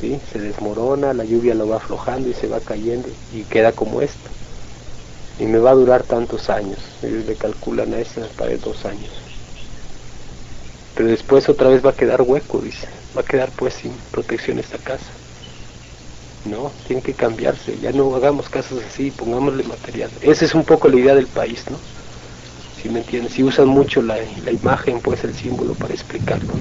¿Sí? 0.00 0.18
Se 0.32 0.38
desmorona, 0.38 1.12
la 1.14 1.24
lluvia 1.24 1.54
lo 1.54 1.68
va 1.68 1.76
aflojando 1.76 2.28
y 2.28 2.34
se 2.34 2.46
va 2.46 2.60
cayendo 2.60 3.08
y 3.34 3.42
queda 3.42 3.72
como 3.72 4.00
esta. 4.00 4.30
Y 5.38 5.46
me 5.46 5.58
va 5.58 5.70
a 5.70 5.74
durar 5.74 6.04
tantos 6.04 6.48
años, 6.48 6.78
ellos 7.02 7.26
le 7.26 7.34
calculan 7.34 7.92
a 7.92 7.98
esa 7.98 8.22
pared 8.36 8.60
dos 8.60 8.84
años. 8.84 9.10
Pero 10.94 11.08
después 11.08 11.48
otra 11.48 11.68
vez 11.68 11.84
va 11.84 11.90
a 11.90 11.96
quedar 11.96 12.22
hueco, 12.22 12.60
dice, 12.60 12.86
va 13.16 13.22
a 13.22 13.24
quedar 13.24 13.50
pues 13.56 13.74
sin 13.74 13.92
protección 14.12 14.58
esta 14.58 14.78
casa. 14.78 15.10
No, 16.44 16.70
tiene 16.86 17.02
que 17.02 17.14
cambiarse, 17.14 17.78
ya 17.80 17.90
no 17.92 18.14
hagamos 18.14 18.48
casas 18.48 18.78
así, 18.86 19.10
pongámosle 19.10 19.64
material. 19.64 20.10
Esa 20.20 20.44
es 20.44 20.54
un 20.54 20.64
poco 20.64 20.88
la 20.88 20.96
idea 20.96 21.14
del 21.14 21.26
país, 21.26 21.64
¿no? 21.70 21.78
Si 22.80 22.90
me 22.90 22.98
entiendes, 23.00 23.32
si 23.32 23.42
usan 23.42 23.68
mucho 23.68 24.02
la, 24.02 24.18
imagen, 24.52 25.00
pues 25.00 25.24
el 25.24 25.34
símbolo 25.34 25.72
para 25.72 25.94
explicarlo. 25.94 26.52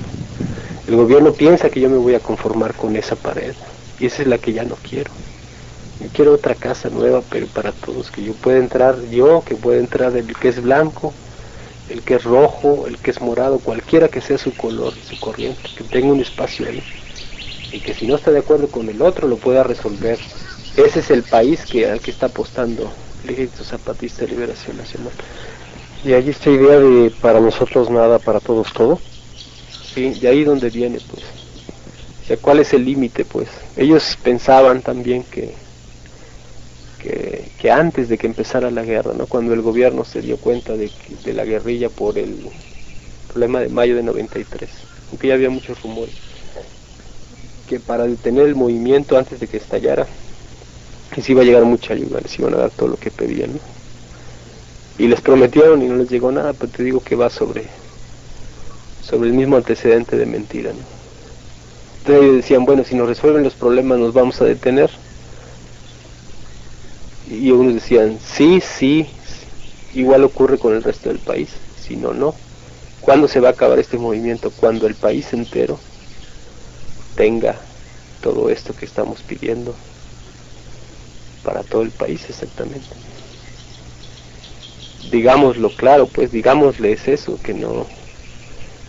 El 0.88 0.96
gobierno 0.96 1.34
piensa 1.34 1.70
que 1.70 1.80
yo 1.80 1.90
me 1.90 1.98
voy 1.98 2.16
a 2.16 2.20
conformar 2.20 2.74
con 2.74 2.96
esa 2.96 3.16
pared, 3.16 3.56
y 4.00 4.06
esa 4.06 4.22
es 4.22 4.28
la 4.28 4.38
que 4.38 4.54
ya 4.54 4.64
no 4.64 4.76
quiero. 4.76 5.12
Yo 6.00 6.08
quiero 6.14 6.34
otra 6.34 6.56
casa 6.56 6.90
nueva, 6.90 7.22
pero 7.30 7.48
para 7.48 7.72
todos, 7.72 8.12
que 8.12 8.24
yo 8.24 8.34
pueda 8.34 8.58
entrar 8.58 9.02
yo, 9.10 9.44
que 9.46 9.56
pueda 9.56 9.80
entrar 9.80 10.16
el 10.16 10.36
que 10.36 10.50
es 10.50 10.62
blanco, 10.62 11.14
el 11.90 12.02
que 12.02 12.16
es 12.16 12.24
rojo, 12.24 12.86
el 12.88 12.98
que 12.98 13.12
es 13.12 13.22
morado, 13.22 13.60
cualquiera 13.60 14.10
que 14.10 14.22
sea 14.22 14.38
su 14.38 14.54
color, 14.56 14.94
su 15.08 15.20
corriente, 15.20 15.62
que 15.78 15.84
tenga 15.84 16.12
un 16.12 16.20
espacio 16.22 16.68
ahí 16.68 16.84
y 17.74 17.80
que 17.80 17.94
si 17.94 18.06
no 18.06 18.16
está 18.16 18.32
de 18.32 18.40
acuerdo 18.40 18.68
con 18.70 18.88
el 18.88 19.02
otro 19.02 19.28
lo 19.28 19.38
pueda 19.38 19.64
resolver. 19.64 20.20
Ese 20.76 21.00
es 21.00 21.10
el 21.10 21.24
país 21.24 21.66
que, 21.66 21.90
al 21.90 22.02
que 22.02 22.12
está 22.12 22.28
apostando 22.28 22.94
el 23.24 23.32
Ejército 23.32 23.64
Zapatista 23.64 24.26
de 24.26 24.32
Liberación 24.32 24.78
Nacional. 24.78 25.12
Y 26.04 26.14
ahí 26.14 26.30
esta 26.30 26.52
idea 26.52 26.80
de 26.80 27.12
para 27.20 27.40
nosotros 27.40 27.90
nada, 27.90 28.20
para 28.20 28.40
todos 28.40 28.72
todo. 28.74 29.00
Sí, 29.94 30.12
de 30.20 30.28
ahí 30.28 30.44
donde 30.44 30.70
viene, 30.70 31.00
pues. 31.10 31.24
O 32.24 32.26
sea, 32.26 32.38
¿cuál 32.38 32.60
es 32.60 32.74
el 32.74 32.86
límite, 32.86 33.26
pues? 33.26 33.50
Ellos 33.76 34.18
pensaban 34.24 34.82
también 34.82 35.24
que, 35.24 35.54
que, 37.60 37.72
antes 37.72 38.08
de 38.10 38.18
que 38.18 38.28
empezara 38.28 38.72
la 38.72 38.84
guerra, 38.84 39.14
¿no? 39.14 39.28
Cuando 39.28 39.54
el 39.54 39.62
gobierno 39.62 40.06
se 40.06 40.22
dio 40.22 40.38
cuenta 40.38 40.76
de, 40.78 40.90
de 41.24 41.34
la 41.34 41.44
guerrilla 41.44 41.90
por 41.90 42.18
el 42.18 42.48
problema 43.28 43.60
de 43.60 43.70
mayo 43.70 43.96
de 43.96 44.04
93, 44.04 44.70
aunque 45.12 45.28
ya 45.28 45.34
había 45.34 45.50
muchos 45.50 45.82
rumores 45.82 46.16
que 47.68 47.80
para 47.80 48.06
detener 48.06 48.48
el 48.48 48.56
movimiento 48.56 49.18
antes 49.18 49.40
de 49.40 49.48
que 49.48 49.58
estallara, 49.58 50.08
se 51.22 51.32
iba 51.32 51.42
a 51.42 51.46
llegar 51.46 51.64
mucha 51.64 51.94
ayuda, 51.94 52.20
les 52.22 52.38
iban 52.40 52.54
a 52.56 52.58
dar 52.58 52.72
todo 52.72 52.90
lo 52.90 52.98
que 52.98 53.12
pedían. 53.12 53.52
Y 54.98 55.08
les 55.08 55.22
prometieron 55.22 55.82
y 55.82 55.88
no 55.88 55.96
les 55.96 56.10
llegó 56.10 56.32
nada, 56.32 56.54
pero 56.54 56.72
te 56.72 56.84
digo 56.84 57.02
que 57.02 57.16
va 57.16 57.30
sobre, 57.30 57.66
sobre 59.04 59.30
el 59.30 59.36
mismo 59.36 59.58
antecedente 59.58 60.18
de 60.18 60.26
mentira. 60.26 60.72
Entonces 62.00 62.24
ellos 62.24 62.36
decían, 62.38 62.66
bueno, 62.66 62.84
si 62.84 62.96
nos 62.96 63.08
resuelven 63.08 63.44
los 63.44 63.54
problemas 63.54 64.00
nos 64.00 64.14
vamos 64.14 64.42
a 64.42 64.46
detener. 64.46 64.90
Y 67.30 67.52
unos 67.52 67.76
decían, 67.76 68.20
sí, 68.24 68.62
sí, 68.62 69.08
igual 69.94 70.24
ocurre 70.24 70.58
con 70.58 70.74
el 70.74 70.84
resto 70.84 71.10
del 71.10 71.20
país, 71.20 71.50
si 71.82 71.96
no, 71.96 72.14
no. 72.14 72.36
¿Cuándo 73.02 73.28
se 73.28 73.40
va 73.40 73.50
a 73.50 73.52
acabar 73.52 73.80
este 73.80 73.98
movimiento? 73.98 74.52
Cuando 74.52 74.88
el 74.88 74.96
país 74.96 75.34
entero 75.34 75.80
tenga 77.16 77.56
todo 78.22 78.50
esto 78.50 78.74
que 78.76 78.86
estamos 78.86 79.22
pidiendo 79.22 79.76
para 81.44 81.64
todo 81.64 81.82
el 81.82 81.92
país 81.92 82.26
exactamente. 82.30 82.88
Digámoslo 85.12 85.70
claro, 85.76 86.08
pues 86.08 86.32
digámosles 86.32 87.08
eso, 87.08 87.38
que 87.44 87.54
no 87.54 87.86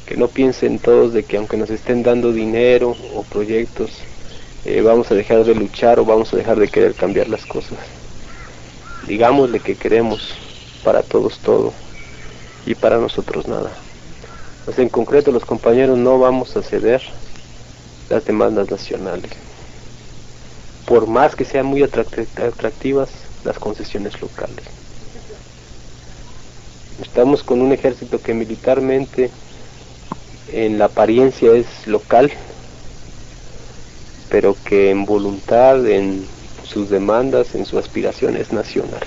que 0.07 0.17
no 0.17 0.29
piensen 0.29 0.79
todos 0.79 1.13
de 1.13 1.25
que 1.25 1.37
aunque 1.37 1.57
nos 1.57 1.71
estén 1.71 2.03
dando 2.03 2.33
dinero 2.33 2.97
o 3.15 3.23
proyectos, 3.23 3.91
eh, 4.65 4.81
vamos 4.81 5.11
a 5.11 5.15
dejar 5.15 5.45
de 5.45 5.55
luchar 5.55 5.99
o 5.99 6.05
vamos 6.05 6.33
a 6.33 6.37
dejar 6.37 6.59
de 6.59 6.69
querer 6.69 6.95
cambiar 6.95 7.29
las 7.29 7.45
cosas. 7.47 7.79
Digámosle 9.07 9.61
que 9.61 9.77
queremos 9.77 10.35
para 10.83 11.03
todos 11.03 11.39
todo 11.39 11.73
y 12.67 12.75
para 12.75 12.99
nosotros 12.99 13.47
nada. 13.49 13.71
Pues 14.65 14.79
en 14.79 14.89
concreto 14.89 15.33
los 15.33 15.45
compañeros 15.45 15.99
no 15.99 16.19
vamos 16.19 16.57
a 16.57 16.63
ceder 16.63 17.03
las 18.09 18.25
demandas 18.25 18.71
nacionales. 18.71 19.31
Por 20.87 21.07
más 21.07 21.35
que 21.35 21.45
sean 21.45 21.67
muy 21.67 21.83
atractivas 21.83 23.11
las 23.45 23.59
concesiones 23.59 24.21
locales. 24.21 24.65
Estamos 27.03 27.43
con 27.43 27.61
un 27.61 27.73
ejército 27.73 28.21
que 28.21 28.35
militarmente 28.35 29.31
en 30.55 30.79
la 30.79 30.87
apariencia 30.87 31.53
es 31.53 31.67
local, 31.87 32.33
pero 34.31 34.57
que 34.65 34.91
en 34.91 35.05
voluntad, 35.05 35.87
en 35.87 36.27
sus 36.65 36.91
demandas, 36.91 37.55
en 37.55 37.67
su 37.67 37.79
aspiración 37.79 38.37
es 38.37 38.53
nacional. 38.53 39.03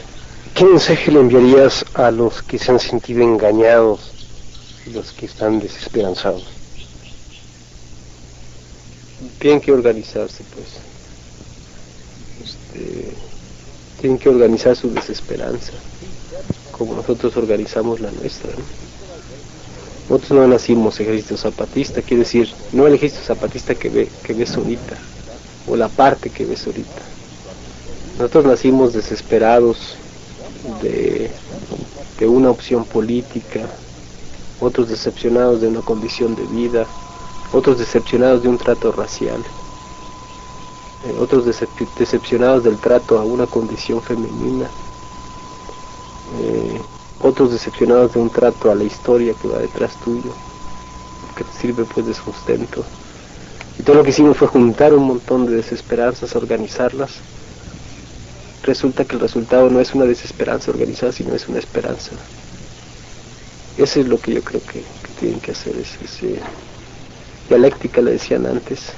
¿Qué 0.53 0.65
mensaje 0.65 1.11
le 1.11 1.19
enviarías 1.19 1.85
a 1.93 2.11
los 2.11 2.41
que 2.41 2.57
se 2.59 2.71
han 2.71 2.79
sentido 2.79 3.21
engañados 3.21 4.11
y 4.85 4.91
los 4.91 5.11
que 5.11 5.25
están 5.25 5.59
desesperanzados? 5.59 6.57
tienen 9.39 9.61
que 9.61 9.71
organizarse 9.71 10.43
pues 10.53 10.67
este, 12.43 13.11
tienen 13.99 14.19
que 14.19 14.29
organizar 14.29 14.75
su 14.75 14.93
desesperanza, 14.93 15.73
como 16.71 16.93
nosotros 16.93 17.35
organizamos 17.35 17.99
la 17.99 18.11
nuestra. 18.11 18.51
Nosotros 20.09 20.31
no 20.31 20.47
nacimos 20.47 20.99
ejército 20.99 21.35
zapatista, 21.35 22.01
quiere 22.01 22.23
decir, 22.23 22.49
no 22.71 22.87
el 22.87 22.93
ejército 22.93 23.23
zapatista 23.23 23.75
que, 23.75 23.89
ve, 23.89 24.09
que 24.23 24.33
ves 24.33 24.55
ahorita, 24.55 24.97
o 25.67 25.75
la 25.75 25.89
parte 25.89 26.29
que 26.29 26.45
ves 26.45 26.65
ahorita. 26.65 27.01
Nosotros 28.17 28.45
nacimos 28.45 28.93
desesperados 28.93 29.97
de, 30.81 31.29
una 32.25 32.49
opción 32.49 32.85
política, 32.85 33.61
otros 34.59 34.89
decepcionados 34.89 35.61
de 35.61 35.67
una 35.67 35.81
condición 35.81 36.35
de 36.35 36.43
vida, 36.45 36.85
otros 37.53 37.77
decepcionados 37.77 38.43
de 38.43 38.49
un 38.49 38.57
trato 38.57 38.91
racial, 38.91 39.43
eh, 41.05 41.15
otros 41.19 41.45
decepcionados 41.45 42.63
del 42.63 42.77
trato 42.77 43.19
a 43.19 43.25
una 43.25 43.45
condición 43.45 44.01
femenina, 44.01 44.67
eh, 46.41 46.81
otros 47.21 47.51
decepcionados 47.51 48.13
de 48.13 48.19
un 48.19 48.29
trato 48.29 48.71
a 48.71 48.75
la 48.75 48.83
historia 48.83 49.33
que 49.41 49.47
va 49.47 49.59
detrás 49.59 49.95
tuyo, 50.03 50.33
que 51.35 51.43
te 51.43 51.51
sirve 51.59 51.85
pues 51.85 52.05
de 52.05 52.13
sustento. 52.13 52.83
Y 53.79 53.83
todo 53.83 53.97
lo 53.97 54.03
que 54.03 54.09
hicimos 54.09 54.37
fue 54.37 54.47
juntar 54.47 54.93
un 54.93 55.03
montón 55.03 55.45
de 55.45 55.55
desesperanzas, 55.55 56.35
organizarlas. 56.35 57.11
Resulta 58.63 59.05
que 59.05 59.15
el 59.15 59.21
resultado 59.21 59.69
no 59.69 59.79
es 59.79 59.93
una 59.93 60.05
desesperanza 60.05 60.71
organizada, 60.71 61.11
sino 61.11 61.33
es 61.35 61.47
una 61.47 61.59
esperanza. 61.59 62.11
Eso 63.77 63.99
es 63.99 64.07
lo 64.07 64.19
que 64.19 64.33
yo 64.33 64.41
creo 64.41 64.61
que, 64.65 64.83
tienen 65.19 65.39
que 65.39 65.51
hacer, 65.51 65.75
es, 65.77 65.97
ese 66.03 66.39
dialéctica 67.47 68.01
le 68.01 68.11
decían 68.11 68.45
antes, 68.45 68.91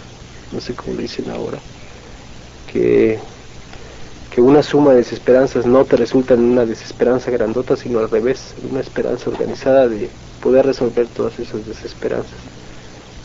no 0.51 0.59
sé 0.59 0.73
cómo 0.73 0.95
le 0.95 1.03
dicen 1.03 1.29
ahora, 1.29 1.59
que, 2.71 3.19
que 4.31 4.41
una 4.41 4.61
suma 4.61 4.91
de 4.91 4.97
desesperanzas 4.97 5.65
no 5.65 5.85
te 5.85 5.95
resulta 5.95 6.35
en 6.35 6.41
una 6.41 6.65
desesperanza 6.65 7.31
grandota, 7.31 7.75
sino 7.75 7.99
al 7.99 8.09
revés, 8.09 8.53
una 8.69 8.79
esperanza 8.79 9.29
organizada 9.29 9.87
de 9.87 10.09
poder 10.41 10.65
resolver 10.65 11.07
todas 11.07 11.39
esas 11.39 11.65
desesperanzas. 11.65 12.37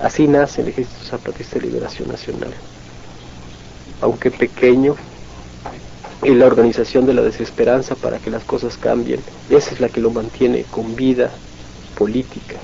Así 0.01 0.27
nace 0.27 0.63
el 0.63 0.69
Ejército 0.69 1.05
Zapatista 1.05 1.59
de 1.59 1.67
Liberación 1.67 2.09
Nacional. 2.09 2.53
Aunque 4.01 4.31
pequeño, 4.31 4.97
y 6.23 6.31
la 6.31 6.47
organización 6.47 7.05
de 7.07 7.13
la 7.13 7.23
desesperanza 7.23 7.95
para 7.95 8.19
que 8.19 8.31
las 8.31 8.45
cosas 8.45 8.79
cambien, 8.79 9.21
esa 9.51 9.73
es 9.73 9.81
la 9.81 9.91
que 9.91 10.01
lo 10.01 10.11
mantiene 10.11 10.65
con 10.71 10.97
vida 10.97 11.31
política, 11.99 12.55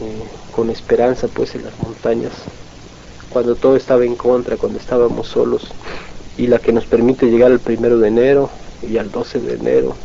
eh, 0.00 0.24
con 0.54 0.68
esperanza 0.68 1.26
pues 1.28 1.54
en 1.54 1.64
las 1.64 1.78
montañas, 1.82 2.32
cuando 3.30 3.54
todo 3.54 3.76
estaba 3.76 4.04
en 4.04 4.14
contra, 4.14 4.58
cuando 4.58 4.78
estábamos 4.78 5.28
solos, 5.28 5.68
y 6.38 6.46
la 6.46 6.58
que 6.58 6.72
nos 6.72 6.86
permite 6.86 7.26
llegar 7.26 7.52
al 7.52 7.60
primero 7.60 7.98
de 7.98 8.08
enero 8.08 8.50
y 8.82 8.98
al 8.98 9.10
12 9.10 9.40
de 9.40 9.54
enero 9.54 9.96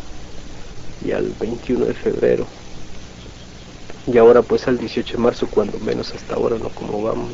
y 1.05 1.11
al 1.11 1.31
21 1.39 1.85
de 1.85 1.93
febrero. 1.93 2.45
Y 4.05 4.17
ahora 4.17 4.41
pues 4.41 4.67
al 4.67 4.77
18 4.77 5.17
de 5.17 5.23
marzo 5.23 5.47
cuando 5.47 5.79
menos 5.79 6.13
hasta 6.13 6.35
ahora 6.35 6.57
no 6.57 6.69
como 6.69 7.01
vamos 7.01 7.31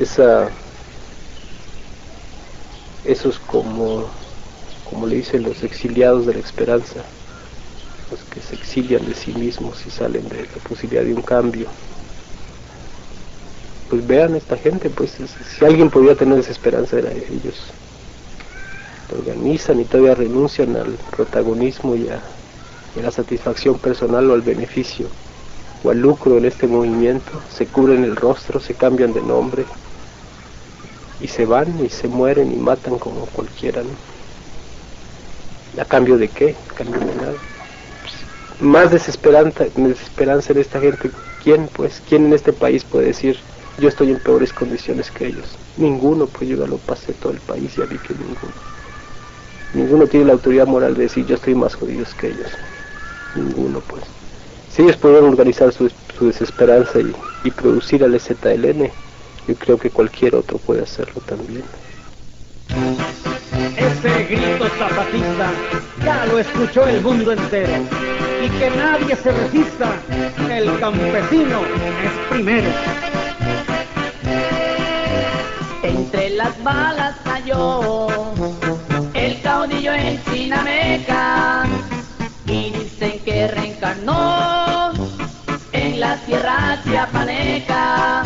esa 0.00 0.48
esos 3.04 3.38
como 3.38 4.06
como 4.90 5.06
le 5.06 5.16
dicen 5.16 5.42
los 5.42 5.62
exiliados 5.62 6.26
de 6.26 6.34
la 6.34 6.40
esperanza 6.40 7.04
los 8.10 8.24
que 8.24 8.40
se 8.40 8.54
exilian 8.54 9.04
de 9.04 9.14
sí 9.14 9.32
mismos 9.34 9.86
y 9.86 9.90
salen 9.90 10.28
de 10.28 10.42
la 10.42 10.62
posibilidad 10.68 11.04
de 11.04 11.14
un 11.14 11.22
cambio 11.22 11.68
pues 13.88 14.06
vean 14.06 14.34
esta 14.34 14.56
gente 14.56 14.90
pues 14.90 15.12
si 15.58 15.64
alguien 15.64 15.90
podía 15.90 16.14
tener 16.14 16.38
esa 16.38 16.52
esperanza 16.52 16.98
era 16.98 17.12
ellos 17.12 17.72
organizan 19.12 19.80
y 19.80 19.84
todavía 19.84 20.14
renuncian 20.14 20.76
al 20.76 20.96
protagonismo 21.10 21.94
y 21.94 22.08
a 22.08 22.20
la 23.00 23.10
satisfacción 23.10 23.78
personal 23.78 24.30
o 24.30 24.34
al 24.34 24.42
beneficio 24.42 25.06
o 25.82 25.90
al 25.90 26.00
lucro 26.00 26.38
en 26.38 26.46
este 26.46 26.66
movimiento, 26.66 27.30
se 27.54 27.66
cubren 27.66 28.04
el 28.04 28.16
rostro, 28.16 28.58
se 28.58 28.74
cambian 28.74 29.12
de 29.12 29.20
nombre 29.20 29.64
y 31.20 31.28
se 31.28 31.44
van 31.44 31.84
y 31.84 31.90
se 31.90 32.08
mueren 32.08 32.50
y 32.52 32.56
matan 32.56 32.98
como 32.98 33.26
cualquiera. 33.26 33.82
¿A 35.78 35.84
cambio 35.84 36.16
de 36.16 36.28
qué? 36.28 36.56
¿A 36.70 36.74
cambio 36.74 37.00
de 37.00 37.14
nada? 37.14 37.34
más 38.60 38.90
desesperanza, 38.90 39.66
desesperanza 39.74 40.52
en 40.52 40.58
esta 40.60 40.80
gente. 40.80 41.10
¿Quién, 41.42 41.68
pues? 41.68 42.00
¿Quién 42.08 42.26
en 42.26 42.32
este 42.32 42.52
país 42.52 42.84
puede 42.84 43.06
decir 43.06 43.36
yo 43.78 43.88
estoy 43.88 44.10
en 44.10 44.18
peores 44.18 44.52
condiciones 44.52 45.10
que 45.10 45.26
ellos? 45.26 45.46
Ninguno, 45.76 46.26
pues 46.26 46.48
yo 46.48 46.56
ya 46.56 46.66
lo 46.66 46.78
pasé 46.78 47.12
todo 47.14 47.32
el 47.32 47.40
país 47.40 47.76
y 47.76 47.80
vi 47.82 47.98
que 47.98 48.14
ninguno. 48.14 48.52
Ninguno 49.72 50.06
tiene 50.06 50.26
la 50.26 50.34
autoridad 50.34 50.66
moral 50.66 50.94
de 50.94 51.02
decir 51.04 51.26
yo 51.26 51.34
estoy 51.34 51.54
más 51.54 51.74
jodido 51.74 52.04
que 52.18 52.28
ellos 52.28 52.50
ninguno 53.34 53.80
pues. 53.80 54.02
Si 54.70 54.82
ellos 54.82 54.96
pueden 54.96 55.24
organizar 55.24 55.72
su, 55.72 55.90
desesperanza 56.20 56.98
y, 57.44 57.50
producir 57.50 58.02
al 58.02 58.18
ZLN, 58.18 58.90
yo 59.46 59.54
creo 59.56 59.78
que 59.78 59.90
cualquier 59.90 60.34
otro 60.34 60.58
puede 60.58 60.82
hacerlo 60.82 61.20
también. 61.26 61.64
Ese 63.76 64.24
grito 64.24 64.66
zapatista 64.78 65.52
ya 66.04 66.26
lo 66.26 66.38
escuchó 66.38 66.86
el 66.86 67.00
mundo 67.02 67.32
entero. 67.32 67.72
Y 68.44 68.48
que 68.58 68.70
nadie 68.70 69.16
se 69.16 69.32
resista, 69.32 69.96
el 70.50 70.78
campesino 70.80 71.60
es 72.02 72.28
primero. 72.30 73.13
Las 76.44 76.62
balas 76.62 77.16
cayó 77.24 78.10
el 79.14 79.40
caudillo 79.40 79.94
en 79.94 80.22
Chinameca 80.24 81.64
y 82.44 82.70
dicen 82.70 83.24
que 83.24 83.48
reencarnó 83.48 84.92
en 85.72 86.00
la 86.00 86.16
tierra 86.26 86.82
chiapaneca, 86.84 88.24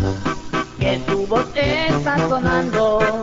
que 0.80 0.98
tu 1.06 1.28
voz 1.28 1.46
está 1.54 2.18
sonando 2.28 3.17